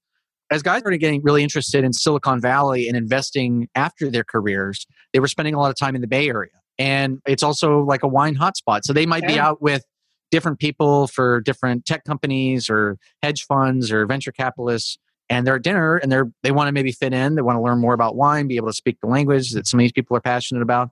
[0.52, 5.20] as guys started getting really interested in Silicon Valley and investing after their careers, they
[5.20, 6.52] were spending a lot of time in the Bay Area
[6.84, 8.82] and it's also like a wine hotspot.
[8.84, 9.86] So they might be out with
[10.32, 14.98] different people for different tech companies or hedge funds or venture capitalists
[15.30, 17.36] and they're at dinner and they're they want to maybe fit in.
[17.36, 19.80] They want to learn more about wine be able to speak the language that some
[19.80, 20.90] of these people are passionate about.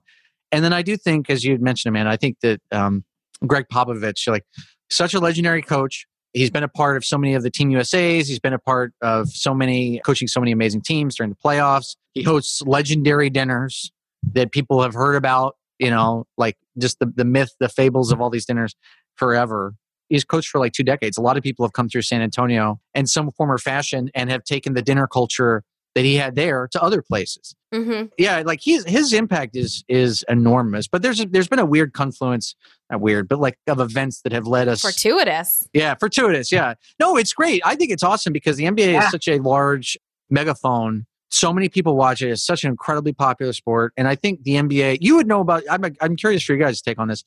[0.50, 3.04] And then i do think as you mentioned amanda i think that um,
[3.46, 4.44] gregg popovich like
[4.90, 6.06] such a legendary coach.
[6.32, 8.94] He's been a part of so many of the team usa's he's been a part
[9.02, 11.96] of so many coaching so many amazing teams during the playoffs.
[12.14, 13.92] He hosts legendary dinners
[14.32, 18.20] that people have heard about you know, like just the, the myth, the fables of
[18.20, 18.74] all these dinners
[19.16, 19.74] forever.
[20.08, 21.18] He's coached for like two decades.
[21.18, 24.30] A lot of people have come through San Antonio in some form or fashion and
[24.30, 25.64] have taken the dinner culture
[25.94, 27.54] that he had there to other places.
[27.74, 28.06] Mm-hmm.
[28.16, 30.86] Yeah, like his his impact is is enormous.
[30.86, 32.54] But there's a, there's been a weird confluence,
[32.90, 35.68] not weird, but like of events that have led us fortuitous.
[35.72, 36.52] Yeah, fortuitous.
[36.52, 37.60] Yeah, no, it's great.
[37.64, 39.04] I think it's awesome because the NBA yeah.
[39.04, 39.98] is such a large
[40.30, 42.30] megaphone so many people watch it.
[42.30, 43.92] It's such an incredibly popular sport.
[43.96, 46.82] And I think the NBA, you would know about, I'm, I'm curious for you guys
[46.82, 47.24] take on this.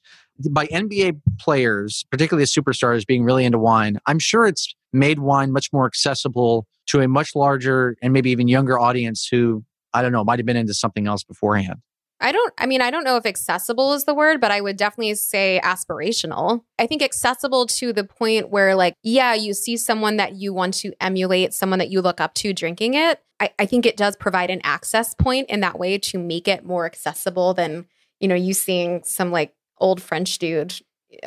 [0.49, 5.51] By NBA players, particularly the superstars being really into wine, I'm sure it's made wine
[5.51, 9.63] much more accessible to a much larger and maybe even younger audience who,
[9.93, 11.81] I don't know, might have been into something else beforehand.
[12.21, 14.77] I don't, I mean, I don't know if accessible is the word, but I would
[14.77, 16.63] definitely say aspirational.
[16.79, 20.75] I think accessible to the point where, like, yeah, you see someone that you want
[20.75, 23.19] to emulate, someone that you look up to drinking it.
[23.45, 26.65] I, I think it does provide an access point in that way to make it
[26.65, 27.85] more accessible than,
[28.19, 30.73] you know, you seeing some like old French dude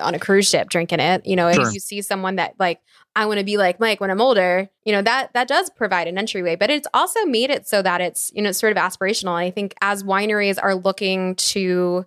[0.00, 1.24] on a cruise ship drinking it.
[1.26, 1.66] You know, Sure.
[1.66, 2.80] if you see someone that like
[3.16, 6.08] I want to be like Mike when I'm older, you know, that that does provide
[6.08, 9.32] an entryway, but it's also made it so that it's, you know, sort of aspirational.
[9.32, 12.04] I think as wineries are looking to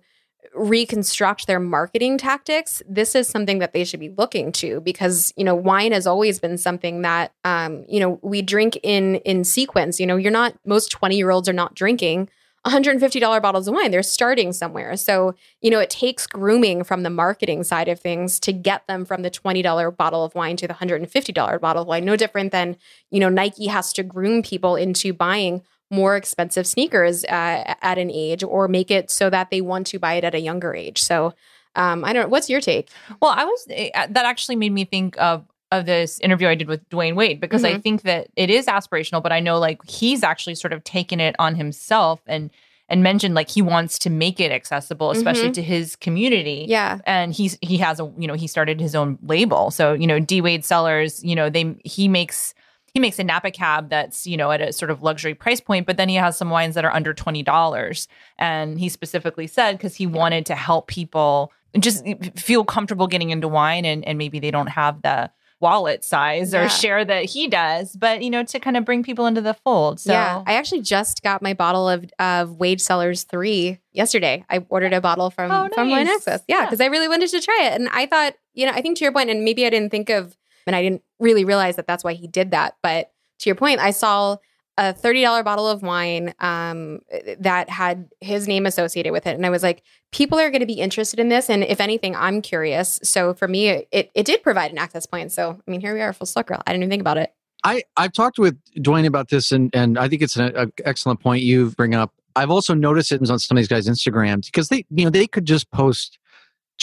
[0.54, 5.44] reconstruct their marketing tactics, this is something that they should be looking to because you
[5.44, 9.98] know wine has always been something that um, you know we drink in in sequence.
[9.98, 12.28] You know, you're not most twenty year olds are not drinking.
[12.66, 13.90] $150 bottles of wine.
[13.90, 14.96] They're starting somewhere.
[14.96, 19.04] So, you know, it takes grooming from the marketing side of things to get them
[19.04, 22.04] from the $20 bottle of wine to the $150 bottle of wine.
[22.04, 22.76] No different than,
[23.10, 28.10] you know, Nike has to groom people into buying more expensive sneakers uh, at an
[28.10, 31.00] age or make it so that they want to buy it at a younger age.
[31.00, 31.34] So,
[31.76, 32.24] um, I don't.
[32.24, 32.28] Know.
[32.28, 32.88] What's your take?
[33.20, 36.68] Well, I was eh, that actually made me think of of this interview I did
[36.68, 40.22] with Dwyane Wade because I think that it is aspirational, but I know like he's
[40.22, 42.50] actually sort of taken it on himself and
[42.90, 46.66] and mentioned like he wants to make it accessible, especially to his community.
[46.68, 50.06] Yeah, And he's he has a you know he started his own label, so you
[50.06, 50.42] know D.
[50.42, 52.54] Wade Cellars, you know they he makes
[52.94, 55.86] he makes a Napa cab that's you know at a sort of luxury price point,
[55.86, 59.72] but then he has some wines that are under twenty dollars, and he specifically said
[59.78, 62.04] because he wanted to help people just
[62.36, 66.62] feel comfortable getting into wine, and and maybe they don't have the wallet size or
[66.62, 66.68] Yeah.
[66.68, 70.00] share that he does, but you know to kind of bring people into the fold.
[70.00, 70.42] So yeah.
[70.44, 74.44] I actually just got my bottle of of Wade Cellars three yesterday.
[74.50, 76.08] I ordered a bottle from Oh, from Wine.
[76.08, 76.42] Access.
[76.48, 76.64] Yeah, Yeah.
[76.66, 79.04] because I really wanted to try it, and I thought, you know, I think to
[79.04, 82.04] your point, and maybe I didn't think of, and I didn't really realize that that's
[82.04, 82.76] why he did that.
[82.82, 84.36] But to your point, I saw
[84.78, 87.00] a thirty dollar bottle of wine um,
[87.38, 90.66] that had his name associated with it, and I was like, people are going to
[90.66, 92.98] be interested in this, and if anything, I'm curious.
[93.02, 95.32] So for me, it it did provide an access point.
[95.32, 96.58] So I mean, here we are, full circle.
[96.66, 97.34] I didn't even think about it.
[97.64, 101.20] I I've talked with Dwyane about this, and and I think it's an a excellent
[101.20, 102.12] point you bring up.
[102.34, 105.26] I've also noticed it on some of these guys' Instagrams because they you know they
[105.26, 106.18] could just post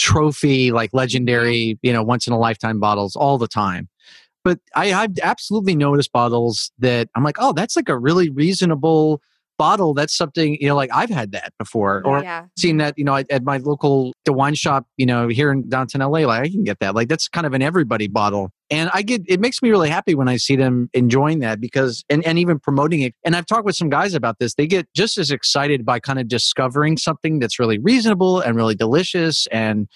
[0.00, 3.88] trophy like legendary you know once in a lifetime bottles all the time.
[4.42, 9.20] But I, I've absolutely noticed bottles that I'm like, oh, that's like a really reasonable
[9.58, 9.92] bottle.
[9.92, 13.16] That's something you know, like I've had that before, or yeah, seen that you know
[13.16, 16.48] at, at my local the wine shop you know here in downtown LA like I
[16.48, 19.62] can get that like that's kind of an everybody bottle and I get it makes
[19.62, 23.14] me really happy when I see them enjoying that because and, and even promoting it.
[23.24, 24.54] And I've talked with some guys about this.
[24.54, 28.74] They get just as excited by kind of discovering something that's really reasonable and really
[28.74, 29.46] delicious.
[29.48, 29.88] And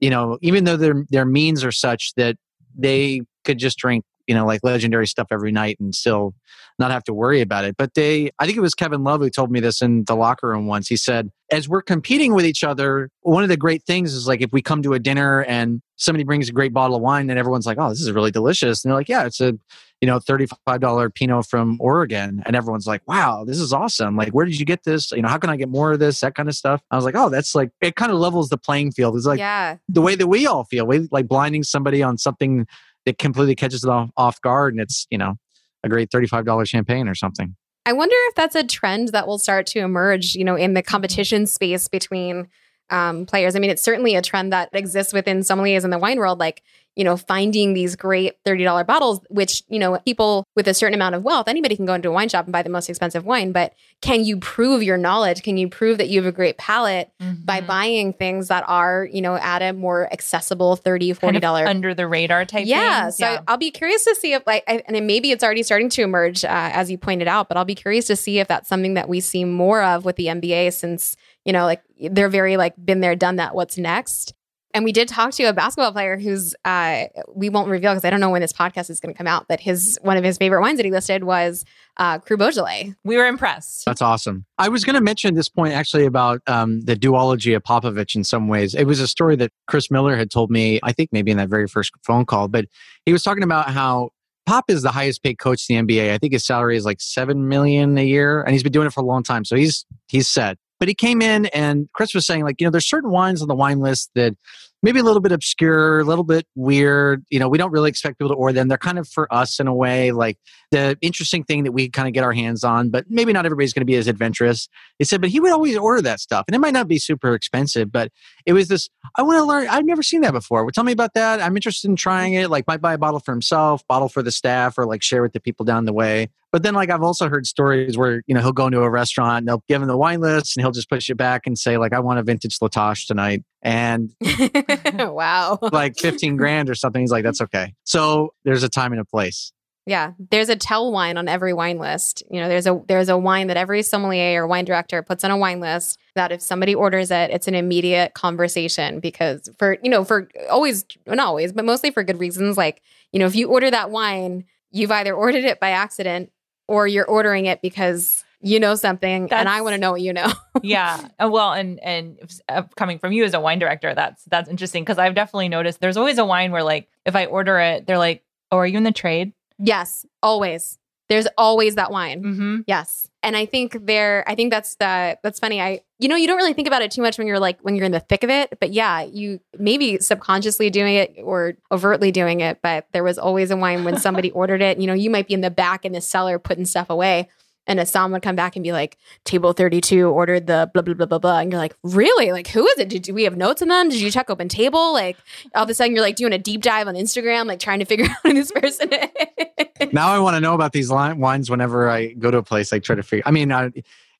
[0.00, 2.36] you know even though their their means are such that
[2.76, 6.34] they could just drink you know like legendary stuff every night and still
[6.78, 7.76] not have to worry about it.
[7.76, 10.48] But they, I think it was Kevin Love who told me this in the locker
[10.48, 10.88] room once.
[10.88, 14.40] He said, as we're competing with each other, one of the great things is like
[14.40, 17.38] if we come to a dinner and somebody brings a great bottle of wine and
[17.38, 18.84] everyone's like, oh, this is really delicious.
[18.84, 19.52] And they're like, yeah, it's a,
[20.00, 22.42] you know, $35 Pinot from Oregon.
[22.46, 24.16] And everyone's like, wow, this is awesome.
[24.16, 25.12] Like, where did you get this?
[25.12, 26.20] You know, how can I get more of this?
[26.20, 26.80] That kind of stuff.
[26.90, 29.16] I was like, oh, that's like, it kind of levels the playing field.
[29.16, 29.76] It's like yeah.
[29.88, 30.86] the way that we all feel.
[30.86, 32.66] We like blinding somebody on something
[33.06, 34.74] that completely catches them off, off guard.
[34.74, 35.36] And it's, you know,
[35.82, 37.56] a great $35 champagne or something.
[37.86, 40.82] I wonder if that's a trend that will start to emerge, you know, in the
[40.82, 42.48] competition space between
[42.90, 43.56] um, players.
[43.56, 46.62] I mean, it's certainly a trend that exists within sommeliers in the wine world, like,
[46.96, 51.14] you know, finding these great $30 bottles, which, you know, people with a certain amount
[51.14, 53.52] of wealth, anybody can go into a wine shop and buy the most expensive wine.
[53.52, 53.72] But
[54.02, 55.42] can you prove your knowledge?
[55.42, 57.10] Can you prove that you have a great palate
[57.44, 57.66] by Mhm.
[57.66, 61.20] buying things that are, you know, at a more accessible $30, $40?
[61.64, 63.16] Kind of under the radar type yeah things.
[63.18, 65.88] so i'll be curious to see if like I, and then maybe it's already starting
[65.90, 68.68] to emerge uh, as you pointed out but i'll be curious to see if that's
[68.68, 72.56] something that we see more of with the NBA since you know like they're very
[72.56, 74.34] like been there done that what's next
[74.74, 77.04] and we did talk to a basketball player who's uh,
[77.34, 79.46] we won't reveal because i don't know when this podcast is going to come out
[79.48, 81.64] but his one of his favorite wines that he listed was
[81.96, 83.84] uh, cru beaujolais we were impressed.
[83.84, 84.44] That's awesome.
[84.58, 88.24] I was going to mention this point actually about um, the duology of Popovich in
[88.24, 88.74] some ways.
[88.74, 91.48] It was a story that Chris Miller had told me, I think maybe in that
[91.48, 92.66] very first phone call, but
[93.06, 94.10] he was talking about how
[94.46, 96.12] Pop is the highest paid coach in the NBA.
[96.12, 98.92] I think his salary is like seven million a year, and he's been doing it
[98.92, 99.44] for a long time.
[99.44, 100.58] So he's he's set.
[100.80, 103.48] But he came in and Chris was saying, like, you know, there's certain wines on
[103.48, 104.34] the wine list that
[104.82, 107.24] maybe a little bit obscure, a little bit weird.
[107.30, 108.68] You know, we don't really expect people to order them.
[108.68, 110.38] They're kind of for us in a way, like
[110.70, 113.72] the interesting thing that we kind of get our hands on, but maybe not everybody's
[113.72, 114.68] going to be as adventurous.
[114.98, 116.44] He said, but he would always order that stuff.
[116.48, 118.10] And it might not be super expensive, but
[118.46, 119.68] it was this, I want to learn.
[119.68, 120.64] I've never seen that before.
[120.64, 121.40] Well, tell me about that.
[121.40, 122.50] I'm interested in trying it.
[122.50, 125.32] Like might buy a bottle for himself, bottle for the staff, or like share with
[125.32, 126.28] the people down the way.
[126.52, 129.38] But then like I've also heard stories where, you know, he'll go into a restaurant
[129.38, 131.76] and they'll give him the wine list and he'll just push it back and say,
[131.76, 133.44] like, I want a vintage La Tâche tonight.
[133.62, 134.14] And
[134.94, 137.02] wow like 15 grand or something.
[137.02, 137.74] He's like, that's okay.
[137.84, 139.52] So there's a time and a place.
[139.86, 142.22] Yeah, there's a tell wine on every wine list.
[142.30, 145.30] You know, there's a there's a wine that every sommelier or wine director puts on
[145.30, 149.90] a wine list that if somebody orders it, it's an immediate conversation because for you
[149.90, 152.56] know for always not always but mostly for good reasons.
[152.56, 156.30] Like you know, if you order that wine, you've either ordered it by accident
[156.68, 160.00] or you're ordering it because you know something That's- and I want to know what
[160.00, 160.32] you know.
[160.62, 161.08] yeah.
[161.18, 164.82] Uh, Well, and and uh, coming from you as a wine director, that's that's interesting
[164.82, 167.98] because I've definitely noticed there's always a wine where like if I order it, they're
[167.98, 170.78] like, "Oh, are you in the trade?" yes, always.
[171.10, 172.22] There's always that wine.
[172.22, 172.56] Mm-hmm.
[172.68, 173.10] Yes.
[173.24, 175.60] And I think there I think that's the that's funny.
[175.60, 177.74] I you know, you don't really think about it too much when you're like when
[177.74, 182.12] you're in the thick of it, but yeah, you maybe subconsciously doing it or overtly
[182.12, 185.10] doing it, but there was always a wine when somebody ordered it, you know, you
[185.10, 187.28] might be in the back in the cellar putting stuff away
[187.66, 190.94] and a someone would come back and be like, table 32 ordered the blah, blah,
[190.94, 191.38] blah, blah, blah.
[191.38, 192.32] And you're like, really?
[192.32, 192.88] Like, who is it?
[192.88, 193.88] Did, do we have notes on them?
[193.88, 194.92] Did you check OpenTable?
[194.92, 195.16] Like,
[195.54, 197.84] all of a sudden you're like doing a deep dive on Instagram, like trying to
[197.84, 199.92] figure out who this person is.
[199.92, 202.72] now I want to know about these li- wines whenever I go to a place.
[202.72, 203.22] I try to figure.
[203.26, 203.70] I mean, I,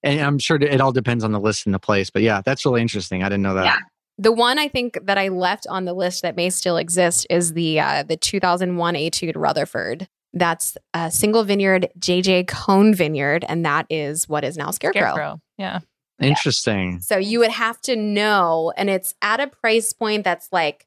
[0.03, 2.11] and I'm sure it all depends on the list and the place.
[2.11, 3.23] But yeah, that's really interesting.
[3.23, 3.65] I didn't know that.
[3.65, 3.79] Yeah.
[4.19, 7.55] The one I think that I left on the list that may still exist is
[7.55, 10.09] the uh, the 2001 Etude Rutherford.
[10.33, 15.01] That's a single vineyard JJ Cohn Vineyard, and that is what is now Scarecrow.
[15.01, 15.41] Scarecrow.
[15.59, 15.81] Yeah.
[16.21, 17.01] Interesting.
[17.01, 20.87] So you would have to know, and it's at a price point that's like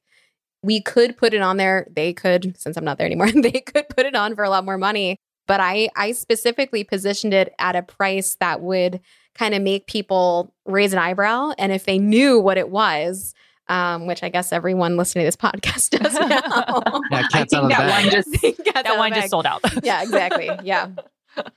[0.61, 1.87] we could put it on there.
[1.93, 4.65] They could, since I'm not there anymore, they could put it on for a lot
[4.65, 5.17] more money.
[5.45, 9.01] But I I specifically positioned it at a price that would
[9.35, 13.33] kind of make people raise an eyebrow, and if they knew what it was.
[13.69, 16.27] Um, which I guess everyone listening to this podcast does now.
[16.29, 16.41] Yeah,
[17.11, 18.03] I cat's out think of that bag.
[18.03, 19.61] one just Cat's out that of one just sold out.
[19.83, 20.49] yeah, exactly.
[20.63, 20.89] Yeah.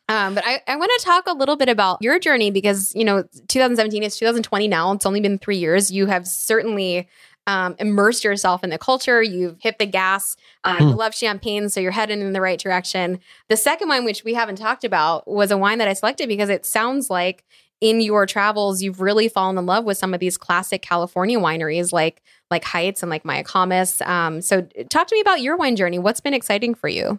[0.08, 3.04] Um, but I, I want to talk a little bit about your journey because, you
[3.04, 4.92] know, 2017 is 2020 now.
[4.92, 5.90] It's only been three years.
[5.90, 7.08] You have certainly
[7.46, 9.22] um, immersed yourself in the culture.
[9.22, 10.36] You've hit the gas.
[10.64, 13.20] Um, you love champagne, so you're heading in the right direction.
[13.48, 16.48] The second one, which we haven't talked about, was a wine that I selected because
[16.48, 17.44] it sounds like
[17.80, 21.92] in your travels, you've really fallen in love with some of these classic California wineries
[21.92, 24.06] like like Heitz and like Mayacamas.
[24.06, 25.98] Um, so talk to me about your wine journey.
[25.98, 27.18] What's been exciting for you?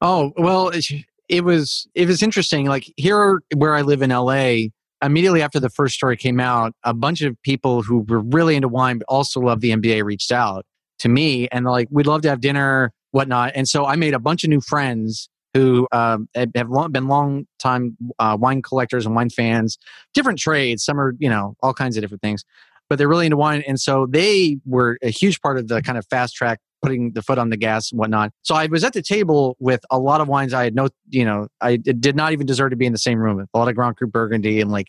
[0.00, 0.86] Oh well, it,
[1.28, 2.66] it was it was interesting.
[2.66, 4.68] Like here, where I live in LA,
[5.02, 8.68] immediately after the first story came out, a bunch of people who were really into
[8.68, 10.66] wine but also love the NBA reached out
[11.00, 13.52] to me and like, we'd love to have dinner, whatnot.
[13.54, 17.46] And so I made a bunch of new friends who um, have long, been long
[17.58, 19.78] time uh, wine collectors and wine fans,
[20.12, 20.84] different trades.
[20.84, 22.44] Some are you know all kinds of different things,
[22.88, 23.62] but they're really into wine.
[23.66, 27.22] And so they were a huge part of the kind of fast track putting the
[27.22, 28.30] foot on the gas and whatnot.
[28.42, 31.24] So I was at the table with a lot of wines I had no, you
[31.24, 33.68] know, I did not even deserve to be in the same room with a lot
[33.68, 34.88] of Grand Cru Burgundy and like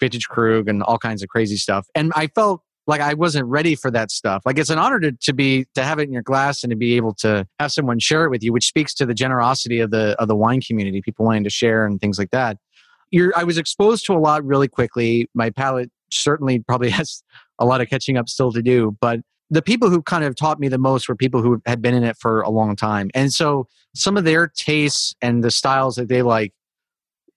[0.00, 1.86] Vintage Krug and all kinds of crazy stuff.
[1.94, 4.42] And I felt like I wasn't ready for that stuff.
[4.44, 6.76] Like it's an honor to, to be to have it in your glass and to
[6.76, 9.92] be able to have someone share it with you, which speaks to the generosity of
[9.92, 12.58] the of the wine community, people wanting to share and things like that.
[13.10, 15.30] You're I was exposed to a lot really quickly.
[15.34, 17.22] My palate certainly probably has
[17.60, 20.60] a lot of catching up still to do, but the people who kind of taught
[20.60, 23.10] me the most were people who had been in it for a long time.
[23.14, 26.52] And so some of their tastes and the styles that they like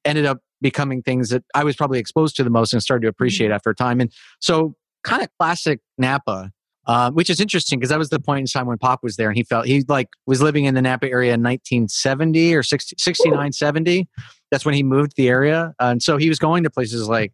[0.05, 3.07] ended up becoming things that I was probably exposed to the most and started to
[3.07, 3.15] mm-hmm.
[3.15, 3.99] appreciate after a time.
[3.99, 6.51] And so kind of classic Napa,
[6.85, 9.29] uh, which is interesting because that was the point in time when Pop was there
[9.29, 12.95] and he felt he like was living in the Napa area in 1970 or 60,
[12.97, 14.07] 69, 70.
[14.51, 15.73] That's when he moved the area.
[15.79, 17.33] Uh, and so he was going to places like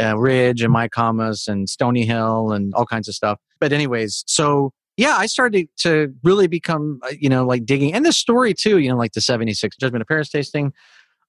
[0.00, 3.38] uh, Ridge and My Mayacamas and Stony Hill and all kinds of stuff.
[3.60, 8.04] But anyways, so yeah, I started to really become, uh, you know, like digging and
[8.04, 10.72] the story too, you know, like the 76 Judgment of Paris tasting.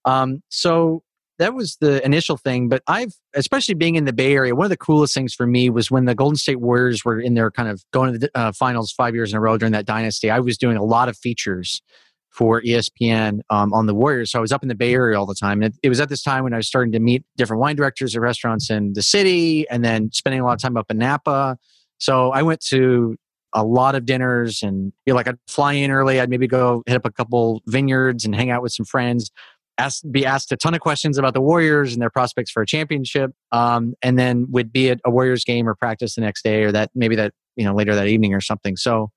[0.06, 1.04] Um, so
[1.42, 2.70] that was the initial thing.
[2.70, 5.72] But I've, especially being in the Bay Area, one of the coolest things for me
[5.72, 8.52] was when the Golden State Warriors were in their kind of going to the uh,
[8.52, 10.30] finals five years in a row during that dynasty.
[10.30, 11.82] I was doing a lot of features
[12.30, 14.32] for ESPN um, on the Warriors.
[14.32, 15.64] So I was up in the Bay Area all the time.
[15.64, 17.76] And it, it was at this time when I was starting to meet different wine
[17.76, 21.00] directors at restaurants in the city and then spending a lot of time up in
[21.00, 21.58] Napa.
[21.98, 23.18] So I went to
[23.54, 26.22] a lot of dinners and you know, like I'd fly in early.
[26.22, 29.32] I'd maybe go hit up a couple vineyards and hang out with some friends.
[29.78, 32.66] Ask, be asked a ton of questions about the Warriors and their prospects for a
[32.66, 36.64] championship, um, and then would be at a Warriors game or practice the next day,
[36.64, 38.76] or that maybe that you know later that evening or something.
[38.76, 39.12] So,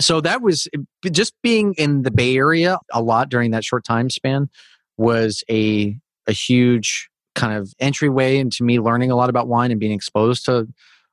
[0.00, 0.68] so that was
[1.10, 4.48] just being in the Bay Area a lot during that short time span
[4.96, 9.78] was a a huge kind of entryway into me learning a lot about wine and
[9.78, 10.66] being exposed to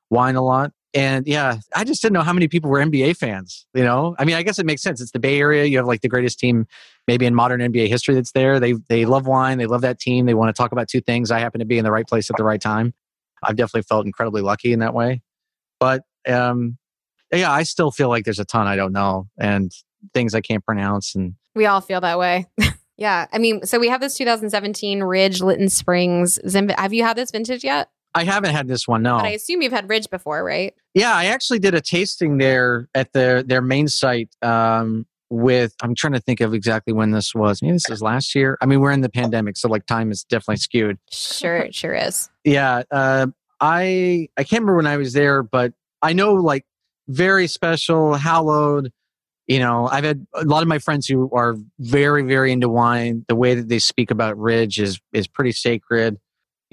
[0.10, 0.72] wine a lot.
[0.94, 3.66] And yeah, I just didn't know how many people were NBA fans.
[3.74, 5.02] You know, I mean, I guess it makes sense.
[5.02, 5.66] It's the Bay Area.
[5.66, 6.68] You have like the greatest team,
[7.08, 8.60] maybe in modern NBA history, that's there.
[8.60, 9.58] They they love wine.
[9.58, 10.28] They love that team.
[10.28, 11.32] They want to talk about two things.
[11.32, 12.94] I happen to be in the right place at the right time.
[13.42, 15.22] I've definitely felt incredibly lucky in that way.
[15.80, 16.78] But um,
[17.32, 19.72] yeah, I still feel like there's a ton I don't know and
[20.14, 22.46] things I can't pronounce and We all feel that way.
[22.98, 23.28] yeah.
[23.32, 26.70] I mean, so we have this 2017 Ridge Lytton Springs Zin.
[26.70, 27.90] Have you had this vintage yet?
[28.16, 29.02] I haven't had this one.
[29.02, 29.18] No.
[29.18, 30.74] But I assume you've had Ridge before, right?
[30.94, 34.30] Yeah, I actually did a tasting there at their their main site.
[34.42, 37.62] Um, with I'm trying to think of exactly when this was.
[37.62, 38.58] Maybe this was last year.
[38.62, 40.98] I mean, we're in the pandemic, so like time is definitely skewed.
[41.12, 42.30] Sure, it sure is.
[42.44, 43.28] Yeah, uh,
[43.60, 46.66] I I can't remember when I was there, but I know like
[47.08, 48.92] very special, hallowed.
[49.48, 53.26] You know, I've had a lot of my friends who are very very into wine.
[53.28, 56.20] The way that they speak about Ridge is is pretty sacred.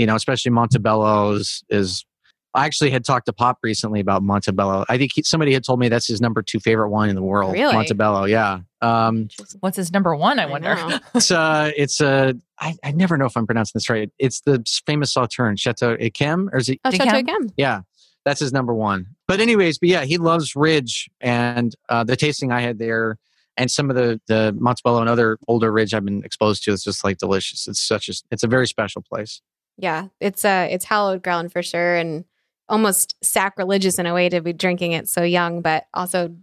[0.01, 2.07] You know, especially Montebello is, is
[2.55, 4.87] I actually had talked to Pop recently about Montebello.
[4.89, 7.23] I think he, somebody had told me that's his number two favorite wine in the
[7.23, 7.53] world.
[7.53, 7.75] Really?
[7.75, 8.61] Montebello, yeah.
[8.81, 9.29] Um,
[9.61, 10.39] What's his number one?
[10.39, 10.75] I I wonder.
[10.75, 10.99] know.
[11.15, 12.35] it's uh, it's a.
[12.59, 14.11] I, I never know if I'm pronouncing this right.
[14.19, 16.81] It's the famous Sauterne Chateau Yquem, or is it?
[16.83, 17.51] Oh, Did Chateau Cam?
[17.59, 17.83] Yeah,
[18.25, 19.07] that's his number one.
[19.29, 23.19] But anyways, but yeah, he loves Ridge, and uh, the tasting I had there,
[23.59, 26.85] and some of the the Montebello and other older Ridge I've been exposed to, it's
[26.85, 27.69] just like delicious.
[27.69, 28.15] It's such a.
[28.31, 29.43] It's a very special place.
[29.81, 32.25] Yeah, it's uh it's hallowed ground for sure, and
[32.69, 36.35] almost sacrilegious in a way to be drinking it so young, but also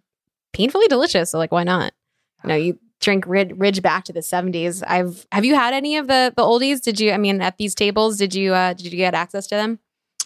[0.53, 1.31] painfully delicious.
[1.31, 1.93] So like, why not?
[2.43, 4.81] You know, you drink Ridge, Ridge back to the seventies.
[4.83, 6.81] I've have you had any of the the oldies?
[6.81, 7.11] Did you?
[7.11, 9.79] I mean, at these tables, did you uh did you get access to them?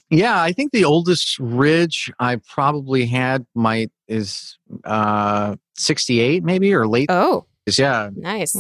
[0.10, 6.88] Yeah, I think the oldest ridge I probably had might is uh 68 maybe or
[6.88, 7.08] late.
[7.10, 7.46] Oh,
[7.78, 8.10] Yeah.
[8.16, 8.58] nice.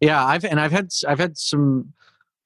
[0.00, 1.92] Yeah, I've and I've had I've had some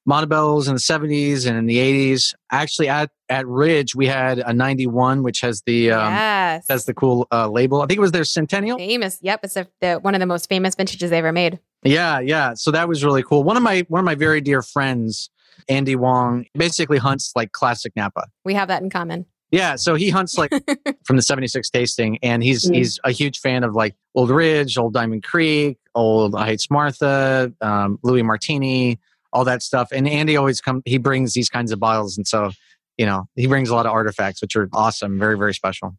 [0.09, 2.35] Montebellos in the 70s and in the 80s.
[2.51, 6.95] Actually at at Ridge we had a 91 which has the um yes, has the
[6.95, 7.83] cool uh, label.
[7.83, 8.79] I think it was their centennial.
[8.79, 9.19] famous.
[9.23, 11.59] Yep, it's a, the, one of the most famous vintages they ever made.
[11.85, 12.55] Yeah, yeah.
[12.55, 13.43] So that was really cool.
[13.45, 15.31] One of my one of my very dear friends,
[15.69, 18.27] Andy Wong, basically hunts like classic Napa.
[18.45, 19.27] We have that in common.
[19.51, 20.51] Yeah, so he hunts like
[21.05, 22.75] from the 76 tasting and he's Mm.
[22.75, 27.99] he's a huge fan of like Old Ridge, Old Diamond Creek, Old Heitz Martha, um,
[28.03, 28.99] Louis Martini,
[29.33, 29.89] all that stuff.
[29.93, 32.51] And Andy always come he brings these kinds of bottles and so,
[32.99, 35.97] you know, he brings a lot of artifacts which are awesome, very very special.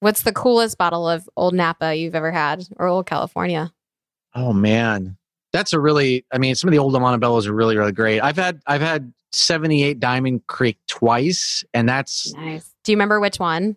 [0.00, 3.72] What's the coolest bottle of Old Napa you've ever had, or Old California?
[4.34, 5.16] Oh man.
[5.52, 8.20] That's a really I mean, some of the old Montebellos are really really great.
[8.20, 12.72] I've had I've had 78 Diamond Creek twice and that's Nice.
[12.84, 13.76] Do you remember which one?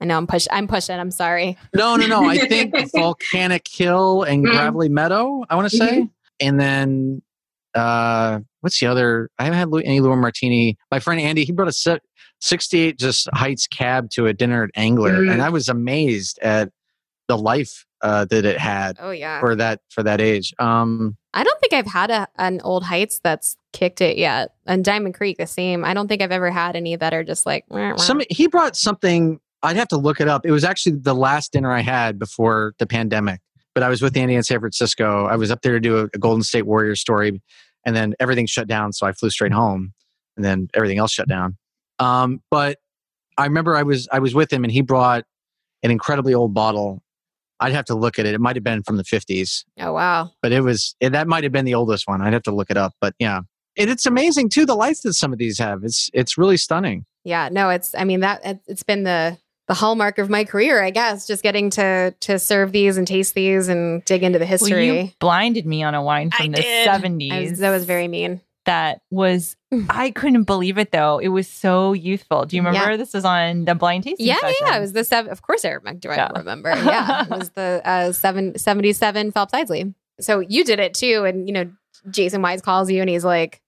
[0.00, 0.46] I know I'm push.
[0.50, 0.98] I'm pushing.
[0.98, 1.56] I'm sorry.
[1.74, 2.24] No, no, no.
[2.24, 4.50] I think Volcanic Hill and Mm.
[4.52, 6.08] Gravelly Meadow, I want to say.
[6.40, 7.20] And then
[7.78, 9.30] uh what's the other?
[9.38, 10.76] I haven't had any Louis Martini.
[10.90, 12.00] My friend Andy, he brought a se-
[12.40, 15.22] 68 just Heitz cab to a dinner at Angler.
[15.22, 15.32] Mhm.
[15.32, 16.70] And I was amazed at
[17.28, 19.40] the life uh, that it had Oh yeah.
[19.40, 20.52] for that for that age.
[20.58, 24.54] Um I don't think I've had a, an Old Heitz that's kicked it yet.
[24.66, 25.84] And Diamond Creek the same.
[25.84, 27.64] I don't think I've ever had any that are just like.
[27.68, 30.46] "Wah, wah." some he brought something I'd have to look it up.
[30.46, 33.40] It was actually the last dinner I had before the pandemic.
[33.74, 35.26] But I was with Andy in San Francisco.
[35.26, 37.40] I was up there to do a, a Golden State Warriors story,
[37.84, 38.92] and then everything shut down.
[38.92, 39.92] So I flew straight home,
[40.36, 41.56] and then everything else shut down.
[41.98, 42.78] Um, but
[43.36, 45.24] I remember I was I was with him, and he brought
[45.82, 47.02] an incredibly old bottle.
[47.60, 48.34] I'd have to look at it.
[48.34, 50.30] It might have been from the 50s, Oh wow.
[50.42, 52.20] but it was it, that might have been the oldest one.
[52.22, 52.92] I'd have to look it up.
[53.00, 53.40] But yeah,
[53.76, 55.82] and it's amazing too the lights that some of these have.
[55.82, 57.04] It's it's really stunning.
[57.24, 57.48] Yeah.
[57.50, 57.68] No.
[57.70, 57.94] It's.
[57.96, 59.38] I mean that it- it's been the
[59.68, 60.82] the hallmark of my career.
[60.82, 64.44] I guess just getting to to serve these and taste these and dig into the
[64.44, 64.86] Well, history.
[65.02, 66.88] you blinded me on a wine I from the did.
[66.88, 67.50] 70s.
[67.50, 68.40] was- that was very mean.
[68.64, 69.56] that was
[69.90, 71.18] I couldn't believe it though.
[71.18, 72.44] It was so youthful.
[72.46, 72.68] Do you Yeah.
[72.70, 74.26] remember this was on the blind tasting?
[74.26, 74.56] Yeah, session?
[74.66, 74.76] yeah.
[74.78, 75.30] It was the seven.
[75.30, 76.00] Of course, I remember.
[76.00, 76.28] Do I Yeah.
[76.36, 76.70] remember?
[76.70, 79.94] Yeah, it was the uh, seven seventy seven Phelps Eisele.
[80.20, 81.70] So you did it too, and you know,
[82.10, 83.60] Jason Wise calls you and he's like,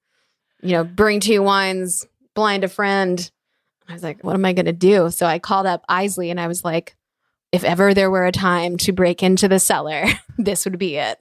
[0.62, 3.30] you know, bring two wines, blind a friend.
[3.90, 5.10] I was like, what am I going to do?
[5.10, 6.96] So I called up Eisele and I was like,
[7.52, 10.04] if ever there were a time to break into the cellar,
[10.38, 11.18] this would be it.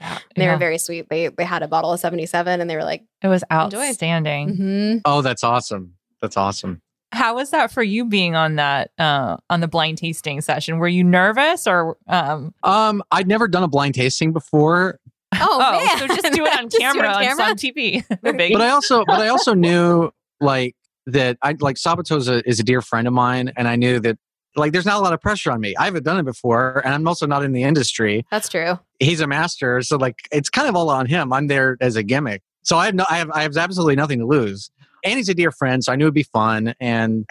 [0.00, 0.18] Yeah.
[0.36, 0.52] They Yeah.
[0.52, 1.08] were very sweet.
[1.08, 3.78] They they had a bottle of seventy seven and they were like, It was Enjoy.
[3.88, 4.56] outstanding.
[4.56, 5.94] hmm Oh, that's awesome.
[6.20, 6.82] That's awesome.
[7.12, 10.78] How was that for you being on that uh on the blind tasting session?
[10.78, 14.98] Were you nervous or um Um, I'd never done a blind tasting before,
[15.40, 15.98] oh, man.
[15.98, 17.44] so just do it on Just do it camera, on on, camera?
[17.46, 18.04] on TV.
[18.22, 20.10] But I also, but I also knew
[20.40, 20.74] like
[21.06, 21.38] that.
[21.42, 24.18] I like Sabato's is a, is a dear friend of mine, and I knew that
[24.56, 25.74] like there's not a lot of pressure on me.
[25.76, 28.26] I haven't done it before, and I'm also not in the industry.
[28.30, 28.78] That's true.
[28.98, 31.32] He's a master, so like it's kind of all on him.
[31.32, 34.18] I'm there as a gimmick, so I have no, I have, I have absolutely nothing
[34.20, 34.70] to lose.
[35.04, 37.26] And he's a dear friend, so I knew it'd be fun, and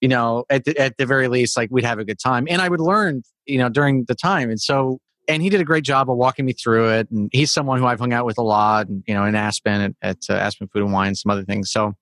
[0.00, 2.60] you know, at the, at the very least, like we'd have a good time, and
[2.60, 4.98] I would learn, you know, during the time, and so.
[5.28, 7.10] And he did a great job of walking me through it.
[7.10, 9.80] And he's someone who I've hung out with a lot, and you know, in Aspen
[9.80, 11.72] at, at uh, Aspen Food and Wine, some other things.
[11.72, 11.94] So,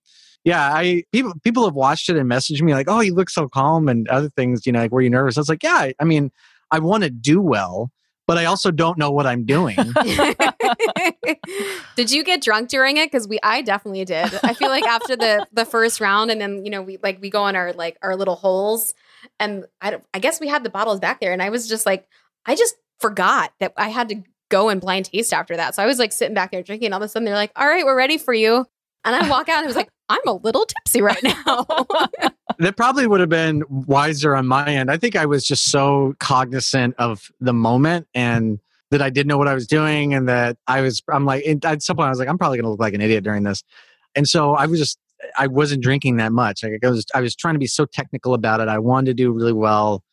[0.45, 3.49] yeah, I people people have watched it and messaged me like, "Oh, you look so
[3.49, 4.65] calm," and other things.
[4.65, 5.37] You know, like, were you nervous?
[5.37, 6.31] I was like, "Yeah, I, I mean,
[6.71, 7.91] I want to do well,
[8.27, 9.75] but I also don't know what I'm doing.
[11.95, 13.11] did you get drunk during it?
[13.11, 14.39] Because we, I definitely did.
[14.43, 17.31] I feel like after the the first round, and then you know we like we
[17.31, 18.93] go on our like our little holes,
[19.39, 22.07] and I I guess we had the bottles back there, and I was just like,
[22.45, 25.75] I just forgot that I had to go and blind taste after that.
[25.75, 26.93] So I was like sitting back there drinking.
[26.93, 28.65] All of a sudden, they're like, "All right, we're ready for you,"
[29.05, 31.65] and I walk out, and I was like, "I'm a little tipsy right now."
[32.59, 34.91] that probably would have been wiser on my end.
[34.91, 38.59] I think I was just so cognizant of the moment and
[38.91, 41.01] that I didn't know what I was doing, and that I was.
[41.09, 43.01] I'm like at some point I was like, I'm probably going to look like an
[43.01, 43.63] idiot during this,
[44.15, 44.99] and so I was just.
[45.37, 46.61] I wasn't drinking that much.
[46.61, 48.67] Like I was, I was trying to be so technical about it.
[48.67, 50.03] I wanted to do really well,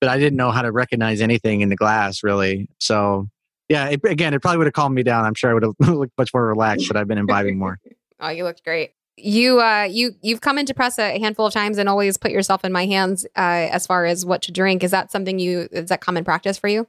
[0.00, 2.66] but I didn't know how to recognize anything in the glass really.
[2.80, 3.28] So
[3.68, 5.24] yeah, it, again, it probably would have calmed me down.
[5.24, 7.78] I'm sure I would have looked much more relaxed, but I've been imbibing more.
[8.20, 8.92] Oh, you looked great.
[9.16, 12.64] You uh you you've come into press a handful of times and always put yourself
[12.64, 14.84] in my hands uh, as far as what to drink.
[14.84, 16.86] Is that something you is that common practice for you?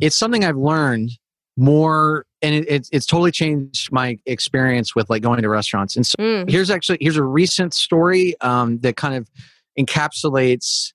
[0.00, 1.12] It's something I've learned
[1.56, 5.96] more and it, it's it's totally changed my experience with like going to restaurants.
[5.96, 6.50] And so mm.
[6.50, 9.30] here's actually here's a recent story um, that kind of
[9.78, 10.92] encapsulates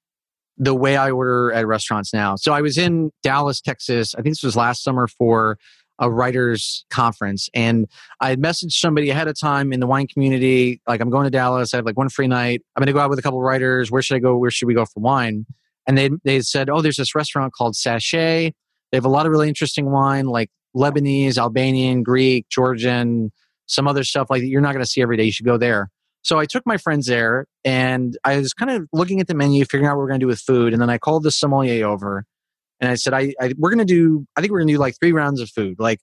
[0.58, 2.36] the way I order at restaurants now.
[2.36, 4.14] So I was in Dallas, Texas.
[4.14, 5.58] I think this was last summer for
[6.02, 7.88] a writers conference and
[8.20, 11.30] I had messaged somebody ahead of time in the wine community like I'm going to
[11.30, 13.42] Dallas I have like one free night I'm going to go out with a couple
[13.42, 15.46] writers where should I go where should we go for wine
[15.88, 18.52] and they they said oh there's this restaurant called Sachet
[18.92, 23.32] they have a lot of really interesting wine like Lebanese Albanian Greek Georgian
[23.68, 25.58] some other stuff like that you're not going to see every day you should go
[25.58, 25.90] there
[26.24, 29.66] so I took my friends there and I was kind of looking at the menu,
[29.66, 30.72] figuring out what we're going to do with food.
[30.72, 32.26] And then I called the sommelier over
[32.82, 35.14] and I said, I, I we're to do, I think we're to do like three
[35.14, 36.00] rounds of food, like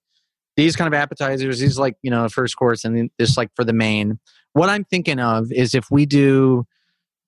[0.56, 3.72] these kind of appetizers, these like, you know, first course and this like for the
[3.72, 4.18] main.
[4.54, 6.64] What I'm thinking of is if we do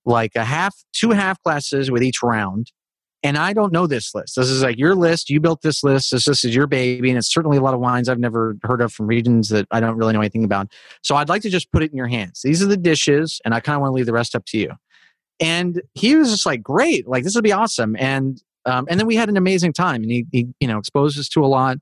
[0.05, 2.73] like a half, two half classes with each round
[3.23, 4.37] and I don't know this list.
[4.37, 5.29] This is like your list.
[5.29, 6.11] You built this list.
[6.11, 7.11] This, this is your baby.
[7.11, 9.81] And it's certainly a lot of wines I've never heard of from regions that I
[9.81, 10.73] don't really know anything about.
[11.03, 12.41] So I'd like to just put it in your hands.
[12.43, 14.59] These are the dishes, and I kind of want to leave the rest up to
[14.59, 14.73] you.
[15.39, 17.07] And he was just like, great.
[17.07, 17.95] Like, this would be awesome.
[17.99, 20.03] And, um, and then we had an amazing time.
[20.03, 21.79] And he, he, you know, exposed us to a lot.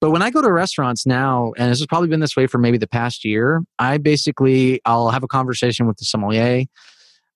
[0.00, 2.58] But when I go to restaurants now, and this has probably been this way for
[2.58, 6.64] maybe the past year, I basically, I'll have a conversation with the sommelier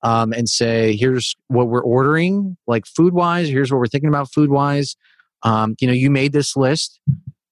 [0.03, 4.33] um, and say, here's what we're ordering, like food wise, here's what we're thinking about
[4.33, 4.97] food wise.
[5.45, 7.01] Um, you know, you made this list.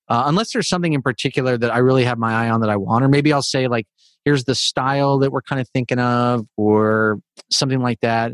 [0.09, 2.77] Uh, unless there's something in particular that I really have my eye on that I
[2.77, 3.87] want, or maybe I'll say, like,
[4.25, 8.33] here's the style that we're kind of thinking of, or something like that.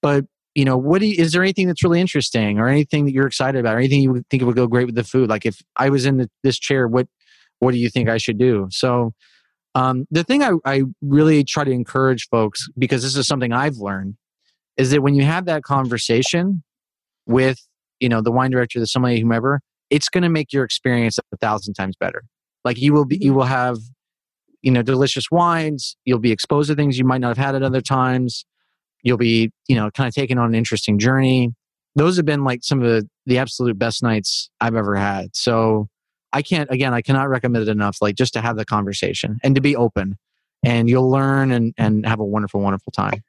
[0.00, 0.24] But
[0.54, 3.58] you know, what you, is there anything that's really interesting, or anything that you're excited
[3.58, 5.28] about, or anything you think would go great with the food?
[5.30, 7.06] Like, if I was in the, this chair, what
[7.58, 8.66] what do you think I should do?
[8.70, 9.14] So
[9.74, 13.76] um, the thing I, I really try to encourage folks, because this is something I've
[13.76, 14.16] learned,
[14.76, 16.62] is that when you have that conversation
[17.26, 17.58] with,
[18.00, 21.36] you know, the wine director, the sommelier, whomever, it's going to make your experience a
[21.36, 22.24] thousand times better.
[22.64, 23.78] Like you will be, you will have,
[24.60, 25.96] you know, delicious wines.
[26.04, 28.44] You'll be exposed to things you might not have had at other times.
[29.02, 31.54] You'll be, you know, kind of taken on an interesting journey.
[31.94, 35.34] Those have been like some of the, the absolute best nights I've ever had.
[35.34, 35.88] So
[36.32, 39.54] I can't, again, I cannot recommend it enough, like just to have the conversation and
[39.54, 40.16] to be open
[40.62, 43.22] and you'll learn and, and have a wonderful, wonderful time.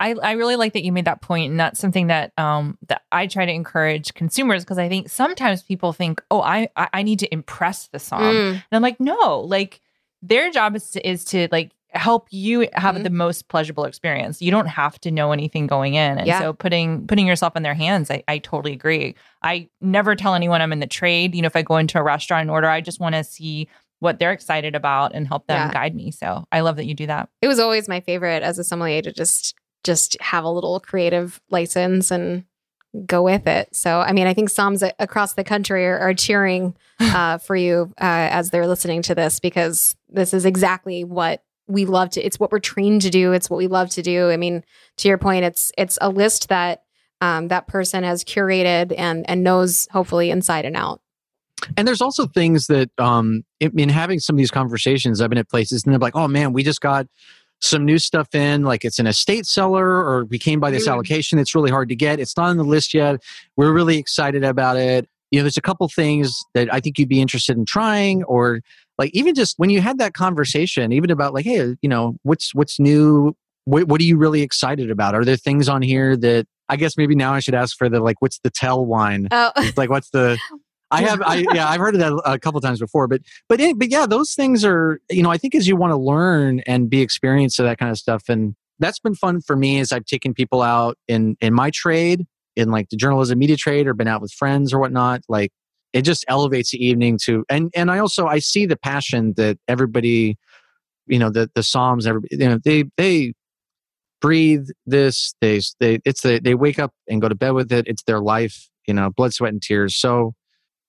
[0.00, 3.02] I, I really like that you made that point, and that's something that um that
[3.12, 7.20] I try to encourage consumers because I think sometimes people think, oh, I I need
[7.20, 8.50] to impress the song, mm.
[8.50, 9.80] and I'm like, no, like
[10.20, 13.04] their job is to, is to like help you have mm-hmm.
[13.04, 14.42] the most pleasurable experience.
[14.42, 16.18] You don't have to know anything going in.
[16.18, 16.40] And yeah.
[16.40, 19.14] so putting putting yourself in their hands, I, I totally agree.
[19.42, 21.34] I never tell anyone I'm in the trade.
[21.34, 23.68] You know, if I go into a restaurant and order, I just want to see
[24.00, 25.72] what they're excited about and help them yeah.
[25.72, 26.10] guide me.
[26.10, 27.28] So I love that you do that.
[27.40, 31.40] It was always my favorite as a sommelier to just just have a little creative
[31.50, 32.44] license and
[33.06, 33.74] go with it.
[33.74, 37.92] So, I mean, I think Somms across the country are, are cheering uh, for you
[38.00, 42.38] uh, as they're listening to this because this is exactly what we love to it's
[42.38, 44.30] what we're trained to do it's what we love to do.
[44.30, 44.62] I mean
[44.98, 46.82] to your point it's it's a list that
[47.20, 51.00] um, that person has curated and and knows hopefully inside and out.
[51.76, 55.38] And there's also things that um in, in having some of these conversations i've been
[55.38, 57.06] at places and they're like oh man we just got
[57.60, 60.92] some new stuff in like it's an estate seller or we came by this mm.
[60.92, 62.20] allocation it's really hard to get.
[62.20, 63.22] It's not on the list yet.
[63.56, 67.08] We're really excited about it you know there's a couple things that i think you'd
[67.08, 68.60] be interested in trying or
[68.98, 72.54] like even just when you had that conversation even about like hey you know what's
[72.54, 73.34] what's new?
[73.64, 75.14] What, what are you really excited about?
[75.14, 78.00] Are there things on here that i guess maybe now i should ask for the
[78.00, 79.26] like what's the tell wine?
[79.32, 79.50] Oh.
[79.76, 80.38] like what's the
[80.90, 83.76] I have, I yeah, I've heard of that a couple times before, but but it,
[83.78, 86.88] but yeah, those things are, you know, I think as you want to learn and
[86.88, 90.04] be experienced to that kind of stuff, and that's been fun for me as I've
[90.04, 92.26] taken people out in in my trade,
[92.56, 95.22] in like the journalism media trade, or been out with friends or whatnot.
[95.28, 95.52] Like
[95.94, 99.58] it just elevates the evening to and and I also I see the passion that
[99.68, 100.36] everybody
[101.06, 103.32] you know the the Somms everybody you know they they
[104.20, 107.86] breathe this they they it's the, they wake up and go to bed with it
[107.86, 110.34] it's their life you know blood sweat and tears so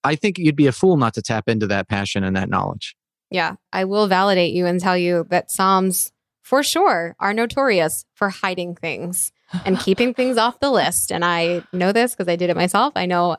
[0.04, 2.96] I think you'd be a fool not to tap into that passion and that knowledge
[3.30, 6.12] yeah I will validate you and tell you that Somms
[6.42, 9.32] for sure are notorious for hiding things
[9.66, 11.12] and keeping things off the list.
[11.12, 12.94] And I know this because I did it myself.
[12.96, 13.38] I know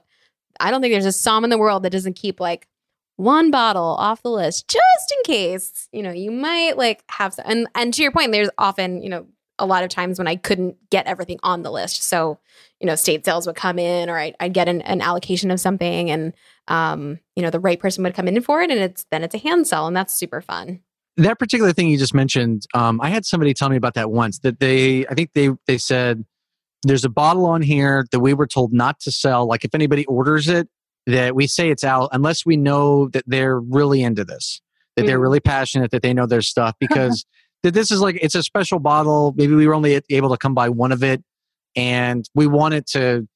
[0.60, 2.68] I don't think there's a Somm in the world that doesn't keep like
[3.16, 5.88] one bottle off the list just in case.
[5.92, 9.08] You know you might like have some, and and to your point there's often you
[9.08, 9.26] know
[9.58, 12.02] a lot of times when I couldn't get everything on the list.
[12.02, 12.38] So
[12.80, 15.60] you know state sales would come in or I'd, I'd get an, an, allocation of
[15.60, 16.34] something and
[16.68, 19.34] um you know the right person would come in for it and it's then it's
[19.34, 20.80] a hand sell and that's super fun
[21.16, 24.40] that particular thing you just mentioned um I had somebody tell me about that once
[24.40, 26.24] that they I think they they said
[26.82, 29.46] there's a bottle on here that we were told not to sell.
[29.46, 30.68] Like if anybody orders it,
[31.06, 34.60] that we say it's out unless we know that they're really into this,
[34.96, 35.06] that mm.
[35.06, 36.74] they're really passionate, that they know their stuff.
[36.80, 37.24] Because
[37.62, 39.34] that this is like it's a special bottle.
[39.36, 41.22] Maybe we were only able to come by one of it,
[41.74, 43.26] and we wanted to.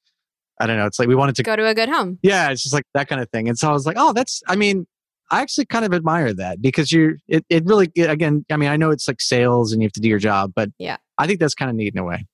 [0.60, 0.86] I don't know.
[0.86, 2.18] It's like we wanted to go to a good home.
[2.22, 3.48] Yeah, it's just like that kind of thing.
[3.48, 4.42] And so I was like, oh, that's.
[4.46, 4.86] I mean,
[5.30, 7.14] I actually kind of admire that because you're.
[7.28, 8.44] It, it really again.
[8.50, 10.70] I mean, I know it's like sales and you have to do your job, but
[10.78, 12.26] yeah, I think that's kind of neat in a way.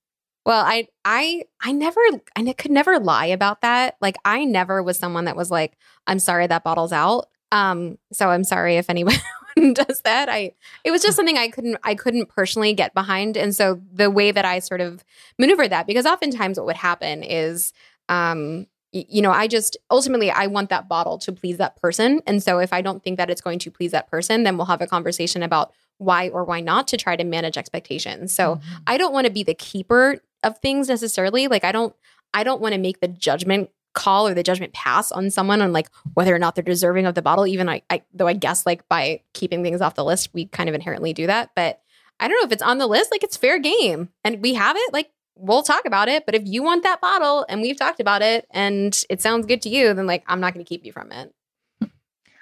[0.47, 2.01] Well, I I I never
[2.37, 3.97] I could never lie about that.
[4.01, 5.77] Like I never was someone that was like,
[6.07, 7.27] I'm sorry that bottle's out.
[7.51, 9.17] Um, so I'm sorry if anyone
[9.75, 10.29] does that.
[10.29, 10.53] I
[10.85, 13.37] it was just something I couldn't I couldn't personally get behind.
[13.37, 15.05] And so the way that I sort of
[15.37, 17.73] maneuvered that, because oftentimes what would happen is
[18.09, 18.69] um
[19.09, 22.23] you know, I just ultimately I want that bottle to please that person.
[22.27, 24.67] And so if I don't think that it's going to please that person, then we'll
[24.67, 28.33] have a conversation about why or why not to try to manage expectations.
[28.33, 28.77] So mm-hmm.
[28.87, 31.49] I don't want to be the keeper of things necessarily.
[31.49, 31.95] Like I don't
[32.35, 35.73] I don't want to make the judgment call or the judgment pass on someone on
[35.73, 37.47] like whether or not they're deserving of the bottle.
[37.47, 40.69] Even I, I though I guess like by keeping things off the list, we kind
[40.69, 41.51] of inherently do that.
[41.57, 41.81] But
[42.21, 44.77] I don't know if it's on the list, like it's fair game and we have
[44.79, 46.27] it, like we'll talk about it.
[46.27, 49.63] But if you want that bottle and we've talked about it and it sounds good
[49.63, 51.33] to you, then like I'm not going to keep you from it.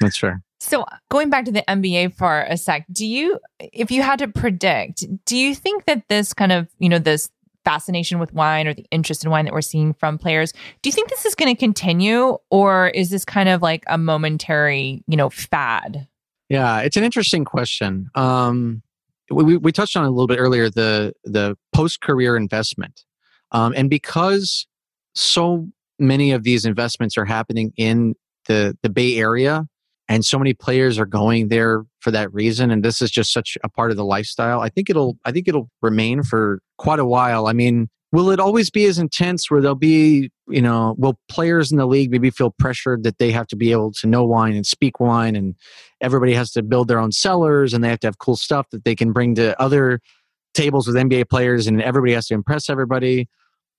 [0.01, 0.42] That's fair.
[0.61, 4.28] So going back to the NBA for a sec, do you, if you had to
[4.28, 7.30] predict, do you think that this kind of, you know, this
[7.64, 10.53] fascination with wine or the interest in wine that we're seeing from players.
[10.82, 13.99] Do you think this is going to continue or is this kind of like a
[13.99, 16.07] momentary, you know, fad?
[16.49, 18.11] Yeah, it's an interesting question.
[18.14, 18.82] Um,
[19.31, 23.05] we, we touched on a little bit earlier the the post career investment,
[23.53, 24.66] um, and because
[25.14, 25.68] so
[25.99, 28.14] many of these investments are happening in
[28.47, 29.66] the the Bay Area,
[30.09, 33.57] and so many players are going there for that reason and this is just such
[33.64, 37.05] a part of the lifestyle i think it'll i think it'll remain for quite a
[37.05, 37.47] while.
[37.47, 41.73] I mean will it always be as intense where there'll be you know will players
[41.73, 44.55] in the league maybe feel pressured that they have to be able to know wine
[44.55, 45.57] and speak wine and
[46.01, 48.85] everybody has to build their own cellars and they have to have cool stuff that
[48.85, 50.01] they can bring to other
[50.55, 53.29] tables with nba players and everybody has to impress everybody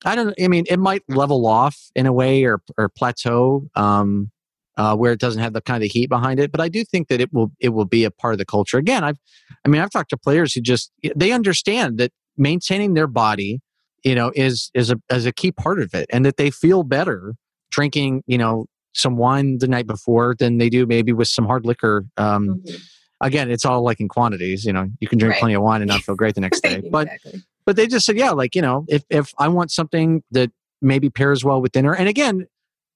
[0.04, 4.30] i don't i mean it might level off in a way or or plateau um
[4.78, 6.52] uh, where it doesn't have the kind of heat behind it.
[6.52, 8.78] But I do think that it will it will be a part of the culture.
[8.78, 9.18] Again, I've
[9.64, 13.62] I mean I've talked to players who just they understand that maintaining their body,
[14.06, 16.84] you know, is is a is a key part of it, and that they feel
[16.84, 17.34] better
[17.72, 21.66] drinking, you know, some wine the night before than they do maybe with some hard
[21.66, 22.06] liquor.
[22.16, 22.76] Um, mm-hmm.
[23.22, 24.64] Again, it's all like in quantities.
[24.64, 25.40] You know, you can drink right.
[25.40, 26.82] plenty of wine and not feel great the next day.
[26.90, 27.44] But exactly.
[27.66, 30.52] but they just said, yeah, like you know, if if I want something that
[30.82, 32.46] maybe pairs well with dinner, and again,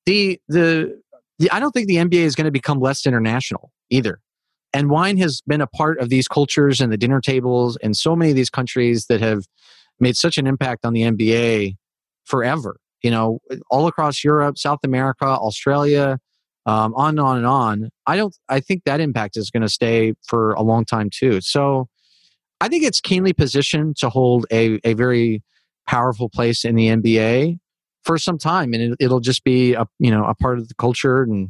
[0.06, 0.96] the the
[1.52, 4.20] I don't think the NBA is going to become less international either.
[4.72, 8.16] And wine has been a part of these cultures and the dinner tables in so
[8.16, 9.46] many of these countries that have
[10.00, 11.76] made such an impact on the NBA
[12.26, 12.78] forever.
[13.02, 13.40] You know,
[13.70, 16.20] all across Europe, South America, Australia,
[16.66, 17.90] um, on and on and on.
[18.06, 18.36] I don't.
[18.50, 21.40] I think that impact is going to stay for a long time too.
[21.42, 21.88] So,
[22.60, 25.44] I think it's keenly positioned to hold a a very
[25.88, 27.58] powerful place in the NBA
[28.04, 30.76] for some time and it, will just be a you know a part of the
[30.76, 31.50] culture and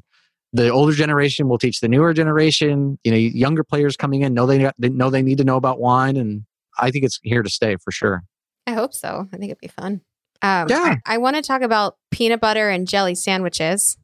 [0.51, 4.45] the older generation will teach the newer generation you know younger players coming in know
[4.45, 6.43] they, they know they need to know about wine and
[6.79, 8.23] i think it's here to stay for sure
[8.69, 9.27] i hope so.
[9.33, 10.01] I think it'd be fun.
[10.41, 10.95] Um, yeah.
[11.05, 13.97] I, I want to talk about peanut butter and jelly sandwiches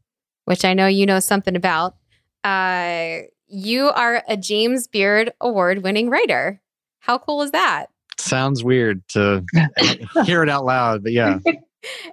[0.45, 1.95] which i know you know something about.
[2.43, 6.61] Uh, you are a james beard award winning writer.
[6.99, 7.88] How cool is that?
[8.18, 9.43] Sounds weird to
[10.24, 11.39] hear it out loud but yeah.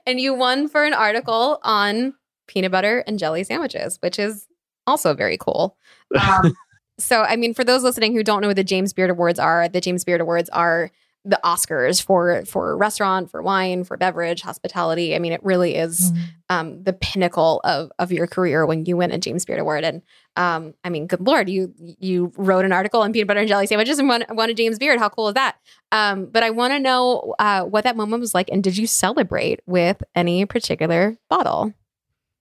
[0.07, 2.13] And you won for an article on
[2.47, 4.47] peanut butter and jelly sandwiches, which is
[4.87, 5.77] also very cool.
[6.21, 6.55] Um,
[6.99, 9.67] so, I mean, for those listening who don't know what the James Beard Awards are,
[9.67, 10.91] the James Beard Awards are
[11.25, 15.15] the Oscars for for restaurant, for wine, for beverage, hospitality.
[15.15, 16.23] I mean, it really is mm-hmm.
[16.49, 19.85] um, the pinnacle of of your career when you win a James Beard Award.
[19.85, 20.03] And
[20.37, 23.67] um, I mean, good lord, you you wrote an article on peanut butter and jelly
[23.67, 24.99] sandwiches and won, won a James Beard.
[24.99, 25.57] How cool is that?
[25.93, 28.87] Um, but I want to know uh, what that moment was like, and did you
[28.87, 31.73] celebrate with any particular bottle?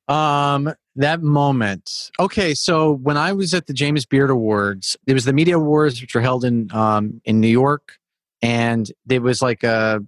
[0.07, 2.11] Um, that moment.
[2.19, 6.01] Okay, so when I was at the James Beard Awards, it was the media awards,
[6.01, 7.99] which were held in um, in New York
[8.41, 10.01] and it was like a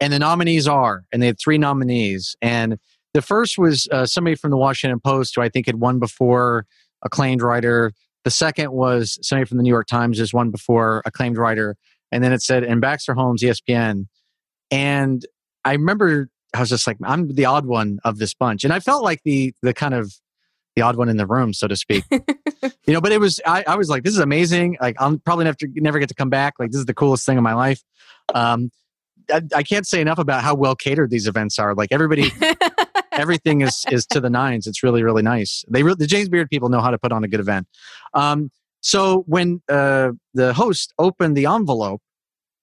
[0.00, 2.78] and the nominees are and they had three nominees and
[3.14, 6.66] the first was uh, somebody from the washington post who i think had won before
[7.02, 7.92] acclaimed writer.
[8.24, 11.76] The second was somebody from the new york times has won before acclaimed writer.
[12.10, 14.06] And then it said and baxter holmes espn
[14.70, 15.26] and
[15.64, 18.64] i remember i was just like i'm the odd one of this bunch.
[18.64, 20.12] And i felt like the the kind of
[20.78, 22.04] the odd one in the room, so to speak.
[22.10, 24.76] you know, but it was I, I was like, this is amazing.
[24.80, 26.54] Like I'm probably never never get to come back.
[26.58, 27.82] Like this is the coolest thing in my life.
[28.32, 28.70] Um,
[29.30, 31.74] I, I can't say enough about how well catered these events are.
[31.74, 32.30] Like everybody,
[33.12, 34.68] everything is is to the nines.
[34.68, 35.64] It's really really nice.
[35.68, 37.66] They re- the James Beard people know how to put on a good event.
[38.14, 38.50] Um,
[38.80, 42.00] so when uh, the host opened the envelope,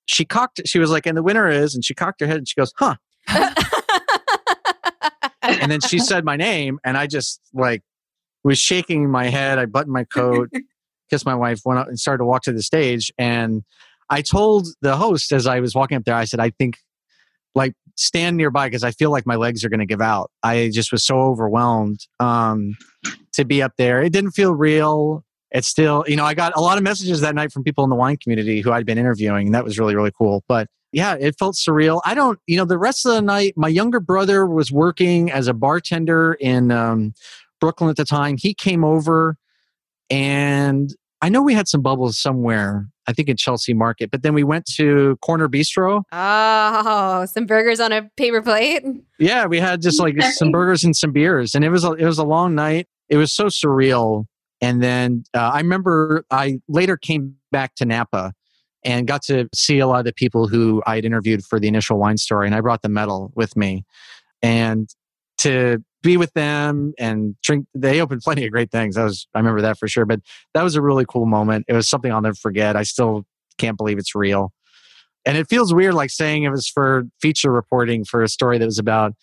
[0.05, 0.61] she cocked.
[0.65, 2.71] She was like, "And the winner is," and she cocked her head and she goes,
[2.77, 2.95] "Huh."
[5.41, 7.83] and then she said my name, and I just like
[8.45, 9.57] was shaking my head.
[9.57, 10.51] I buttoned my coat,
[11.09, 13.11] kissed my wife, went out and started to walk to the stage.
[13.17, 13.63] And
[14.09, 16.77] I told the host as I was walking up there, I said, I think
[17.55, 20.29] like stand nearby because I feel like my legs are going to give out.
[20.43, 22.75] I just was so overwhelmed um,
[23.33, 24.03] to be up there.
[24.03, 25.23] It didn't feel real.
[25.49, 27.89] It's still, you know, I got a lot of messages that night from people in
[27.89, 30.43] the wine community who I'd been interviewing, and that was really, really cool.
[30.47, 32.01] But yeah, it felt surreal.
[32.05, 35.47] I don't, you know, the rest of the night, my younger brother was working as
[35.47, 37.13] a bartender in um,
[37.65, 38.37] Brooklyn at the time.
[38.37, 39.37] He came over
[40.11, 44.35] and I know we had some bubbles somewhere, I think in Chelsea Market, but then
[44.35, 46.03] we went to Corner Bistro.
[46.11, 48.83] Oh, some burgers on a paper plate.
[49.17, 52.05] Yeah, we had just like some burgers and some beers, and it was a, it
[52.05, 52.87] was a long night.
[53.09, 54.25] It was so surreal.
[54.61, 58.31] And then uh, I remember I later came back to Napa
[58.83, 61.67] and got to see a lot of the people who I had interviewed for the
[61.67, 63.85] initial wine story, and I brought the medal with me.
[64.43, 64.87] And
[65.39, 67.65] to be with them and drink.
[67.73, 68.95] They opened plenty of great things.
[68.95, 70.05] That was I remember that for sure.
[70.05, 70.21] But
[70.53, 71.65] that was a really cool moment.
[71.67, 72.75] It was something I'll never forget.
[72.75, 73.25] I still
[73.57, 74.53] can't believe it's real.
[75.25, 78.65] And it feels weird like saying it was for feature reporting for a story that
[78.65, 79.13] was about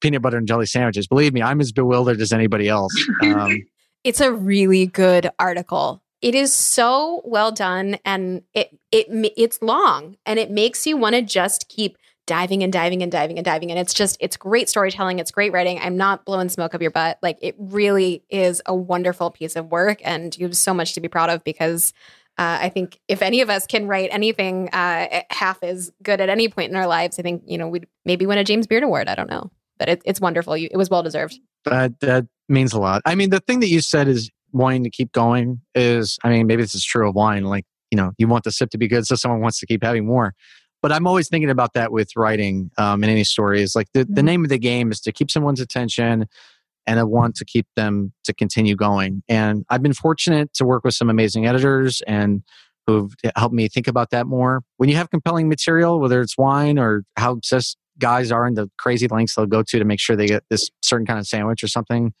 [0.00, 1.06] peanut butter and jelly sandwiches.
[1.06, 2.92] Believe me, I'm as bewildered as anybody else.
[3.22, 3.62] Um,
[4.04, 6.02] it's a really good article.
[6.22, 9.06] It is so well done and it it
[9.36, 13.38] it's long and it makes you want to just keep diving and diving and diving
[13.38, 13.70] and diving.
[13.70, 15.18] And it's just, it's great storytelling.
[15.18, 15.78] It's great writing.
[15.78, 17.18] I'm not blowing smoke up your butt.
[17.22, 20.00] Like it really is a wonderful piece of work.
[20.04, 21.92] And you have so much to be proud of because
[22.38, 26.28] uh, I think if any of us can write anything uh, half as good at
[26.28, 28.82] any point in our lives, I think, you know, we'd maybe win a James Beard
[28.82, 29.08] Award.
[29.08, 29.50] I don't know.
[29.78, 30.56] But it, it's wonderful.
[30.56, 31.38] You, it was well deserved.
[31.64, 33.02] That, that means a lot.
[33.04, 36.46] I mean, the thing that you said is wanting to keep going is, I mean,
[36.46, 37.44] maybe this is true of wine.
[37.44, 39.82] Like, you know, you want the sip to be good, so someone wants to keep
[39.82, 40.34] having more
[40.84, 43.62] but I'm always thinking about that with writing um, in any story.
[43.62, 44.26] Is like the, the mm-hmm.
[44.26, 46.26] name of the game is to keep someone's attention
[46.86, 49.22] and I want to keep them to continue going.
[49.26, 52.42] And I've been fortunate to work with some amazing editors and
[52.86, 54.62] who've helped me think about that more.
[54.76, 58.70] When you have compelling material, whether it's wine or how obsessed guys are in the
[58.76, 61.64] crazy lengths they'll go to to make sure they get this certain kind of sandwich
[61.64, 62.12] or something,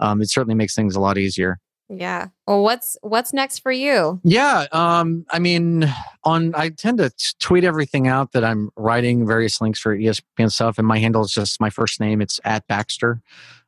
[0.00, 1.58] um, it certainly makes things a lot easier.
[1.94, 2.28] Yeah.
[2.46, 4.18] Well, what's what's next for you?
[4.24, 4.66] Yeah.
[4.72, 5.92] Um, I mean,
[6.24, 10.78] on I tend to tweet everything out that I'm writing various links for ESPN stuff,
[10.78, 12.22] and my handle is just my first name.
[12.22, 13.20] It's at Baxter,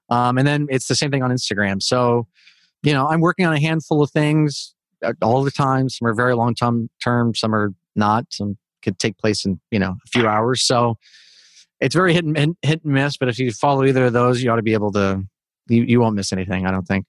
[0.09, 1.83] um, and then it's the same thing on Instagram.
[1.83, 2.27] So,
[2.83, 5.91] you know, I'm working on a handful of things uh, all the time.
[5.91, 7.35] Some are very long term, term.
[7.35, 8.27] Some are not.
[8.31, 10.63] Some could take place in you know a few hours.
[10.63, 10.97] So,
[11.79, 13.19] it's very hit and hit and miss.
[13.19, 15.25] But if you follow either of those, you ought to be able to.
[15.67, 16.67] You, you won't miss anything.
[16.67, 17.07] I don't think.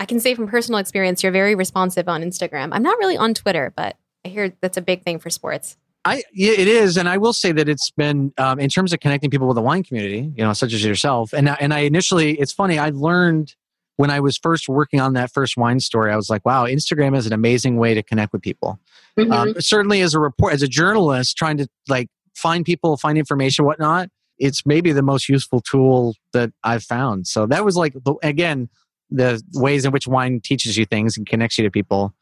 [0.00, 2.70] I can say from personal experience, you're very responsive on Instagram.
[2.72, 5.76] I'm not really on Twitter, but I hear that's a big thing for sports.
[6.04, 9.00] I yeah, it is, and I will say that it's been um, in terms of
[9.00, 11.32] connecting people with the wine community, you know, such as yourself.
[11.32, 13.54] And and I initially, it's funny, I learned
[13.96, 17.16] when I was first working on that first wine story, I was like, wow, Instagram
[17.16, 18.78] is an amazing way to connect with people.
[19.16, 19.32] Mm-hmm.
[19.32, 23.64] Um, certainly, as a report, as a journalist, trying to like find people, find information,
[23.64, 27.26] whatnot, it's maybe the most useful tool that I've found.
[27.26, 28.68] So that was like again
[29.14, 32.14] the ways in which wine teaches you things and connects you to people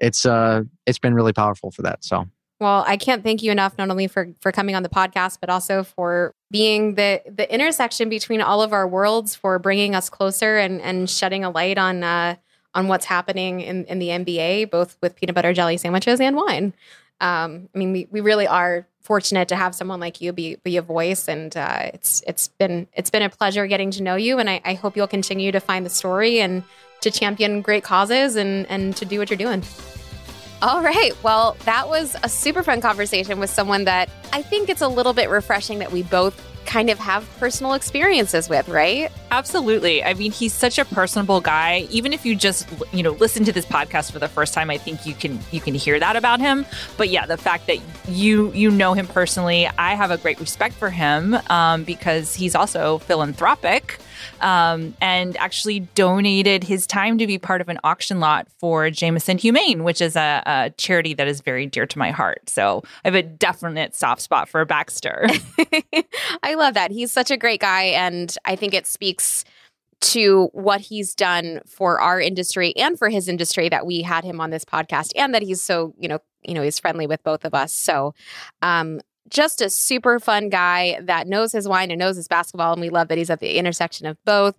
[0.00, 2.26] it's uh it's been really powerful for that so.
[2.60, 5.48] Well i can't thank you enough not only for for coming on the podcast but
[5.48, 10.58] also for being the the intersection between all of our worlds for bringing us closer
[10.58, 12.34] and and shedding a light on uh
[12.74, 16.72] on what's happening in in the nba both with peanut butter jelly sandwiches and wine.
[17.20, 20.76] Um i mean we, we really are fortunate to have someone like you be be
[20.76, 24.38] a voice, and uh, it's it's been it's been a pleasure getting to know you,
[24.38, 26.62] and I, I hope you'll continue to find the story and
[27.00, 29.62] to champion great causes and and to do what you're doing.
[30.60, 31.12] All right.
[31.22, 35.14] Well, that was a super fun conversation with someone that I think it's a little
[35.14, 36.36] bit refreshing that we both
[36.68, 39.10] kind of have personal experiences with, right?
[39.30, 40.04] Absolutely.
[40.04, 41.88] I mean, he's such a personable guy.
[41.90, 44.76] Even if you just, you know, listen to this podcast for the first time, I
[44.76, 46.66] think you can you can hear that about him.
[46.98, 50.74] But yeah, the fact that you you know him personally, I have a great respect
[50.74, 53.98] for him um, because he's also philanthropic
[54.40, 59.38] um, and actually donated his time to be part of an auction lot for Jameson
[59.38, 62.48] Humane, which is a, a charity that is very dear to my heart.
[62.48, 65.26] So I have a definite soft spot for Baxter.
[66.42, 66.90] I love that.
[66.90, 67.84] He's such a great guy.
[67.84, 69.44] And I think it speaks
[70.00, 74.40] to what he's done for our industry and for his industry that we had him
[74.40, 77.44] on this podcast and that he's so you know you know he's friendly with both
[77.44, 78.14] of us so
[78.62, 82.72] um just a super fun guy that knows his wine and knows his basketball.
[82.72, 84.54] And we love that he's at the intersection of both.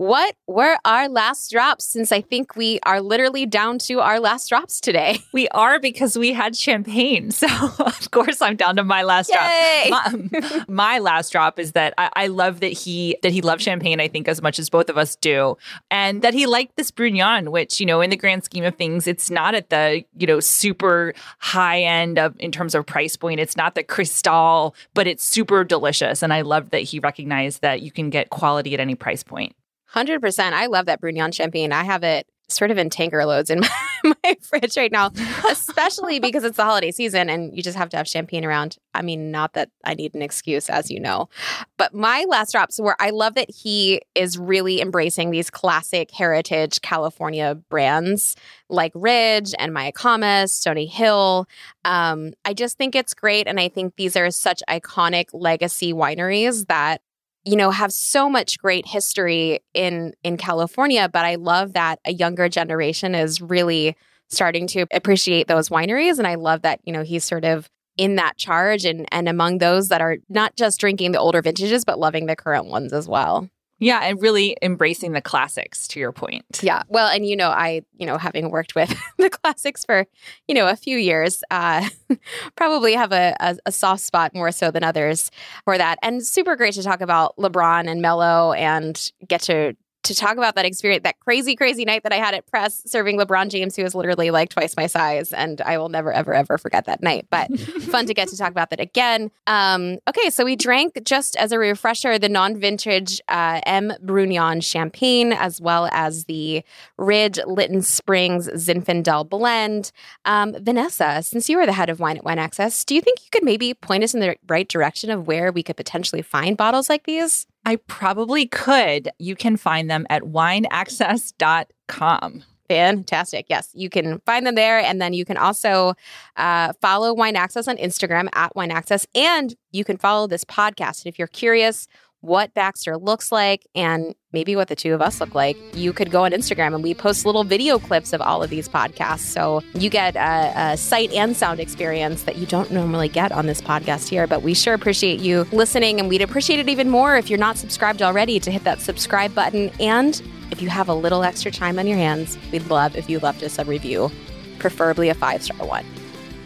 [0.00, 1.84] What were our last drops?
[1.84, 5.18] Since I think we are literally down to our last drops today.
[5.34, 7.30] We are because we had champagne.
[7.40, 7.46] So,
[7.78, 9.88] of course, I'm down to my last Yay!
[9.88, 10.12] drop.
[10.12, 13.62] My, um, my, last drop is that I, I, love that he that he loved
[13.62, 14.00] champagne.
[14.00, 15.56] I think as much as both of us do,
[15.90, 19.06] and that he liked this Brugnon, which you know, in the grand scheme of things,
[19.06, 23.40] it's not at the you know super high end of in terms of price point.
[23.40, 26.22] It's not the Cristal, but it's super delicious.
[26.22, 29.54] And I love that he recognized that you can get quality at any price point.
[29.94, 30.52] 100%.
[30.52, 31.72] I love that Brugnon champagne.
[31.72, 33.60] I have it sort of in tanker loads in
[34.04, 35.10] my, my, fridge right now,
[35.48, 38.76] especially because it's the holiday season and you just have to have champagne around.
[38.94, 41.28] I mean, not that I need an excuse, as you know.
[41.76, 46.80] But my last drops were I love that he is really embracing these classic heritage
[46.82, 48.36] California brands
[48.68, 51.46] like Ridge and Mayacamas, Stony Hill.
[51.84, 53.46] Um, I just think it's great.
[53.46, 57.02] And I think these are such iconic legacy wineries that
[57.44, 62.12] you know have so much great history in in California but I love that a
[62.12, 63.96] younger generation is really
[64.28, 68.16] starting to appreciate those wineries and I love that you know he's sort of in
[68.16, 71.98] that charge and and among those that are not just drinking the older vintages but
[71.98, 73.48] loving the current ones as well.
[73.80, 76.60] Yeah, and really embracing the classics to your point.
[76.62, 76.82] Yeah.
[76.88, 80.06] Well, and you know, I, you know, having worked with the classics for,
[80.46, 81.88] you know, a few years, uh,
[82.56, 85.30] probably have a, a, a, soft spot more so than others
[85.64, 85.98] for that.
[86.02, 90.54] And super great to talk about LeBron and Melo and get to to talk about
[90.54, 93.82] that experience, that crazy, crazy night that I had at press serving LeBron James, who
[93.82, 95.32] was literally like twice my size.
[95.32, 97.26] And I will never, ever, ever forget that night.
[97.30, 99.30] But fun to get to talk about that again.
[99.46, 103.92] Um, okay, so we drank just as a refresher the non vintage uh, M.
[104.04, 106.62] Brugnon champagne, as well as the
[106.96, 109.92] Ridge Lytton Springs Zinfandel blend.
[110.24, 113.20] Um, Vanessa, since you are the head of Wine at Wine Access, do you think
[113.20, 116.56] you could maybe point us in the right direction of where we could potentially find
[116.56, 117.46] bottles like these?
[117.64, 119.08] I probably could.
[119.18, 122.44] You can find them at wineaccess.com.
[122.68, 123.46] Fantastic.
[123.48, 124.78] Yes, you can find them there.
[124.78, 125.94] And then you can also
[126.36, 129.08] uh, follow Wine Access on Instagram at Wine Access.
[129.12, 131.04] And you can follow this podcast.
[131.04, 131.88] And if you're curious
[132.20, 136.10] what Baxter looks like and maybe what the two of us look like, you could
[136.10, 139.20] go on Instagram and we post little video clips of all of these podcasts.
[139.20, 143.46] So you get a, a, sight and sound experience that you don't normally get on
[143.46, 144.26] this podcast here.
[144.26, 147.56] But we sure appreciate you listening and we'd appreciate it even more if you're not
[147.56, 149.70] subscribed already to hit that subscribe button.
[149.80, 153.18] And if you have a little extra time on your hands, we'd love if you
[153.18, 154.10] left us a review,
[154.58, 155.86] preferably a five star one.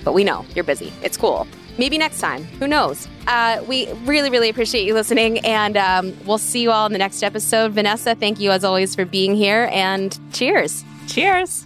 [0.05, 0.93] But we know you're busy.
[1.03, 1.49] It's cool
[1.79, 2.45] maybe next time.
[2.59, 3.09] Who knows?
[3.27, 6.99] Uh, we really, really appreciate you listening, and um, we'll see you all in the
[6.99, 7.73] next episode.
[7.73, 10.85] Vanessa, thank you as always for being here, and cheers.
[11.07, 11.65] Cheers.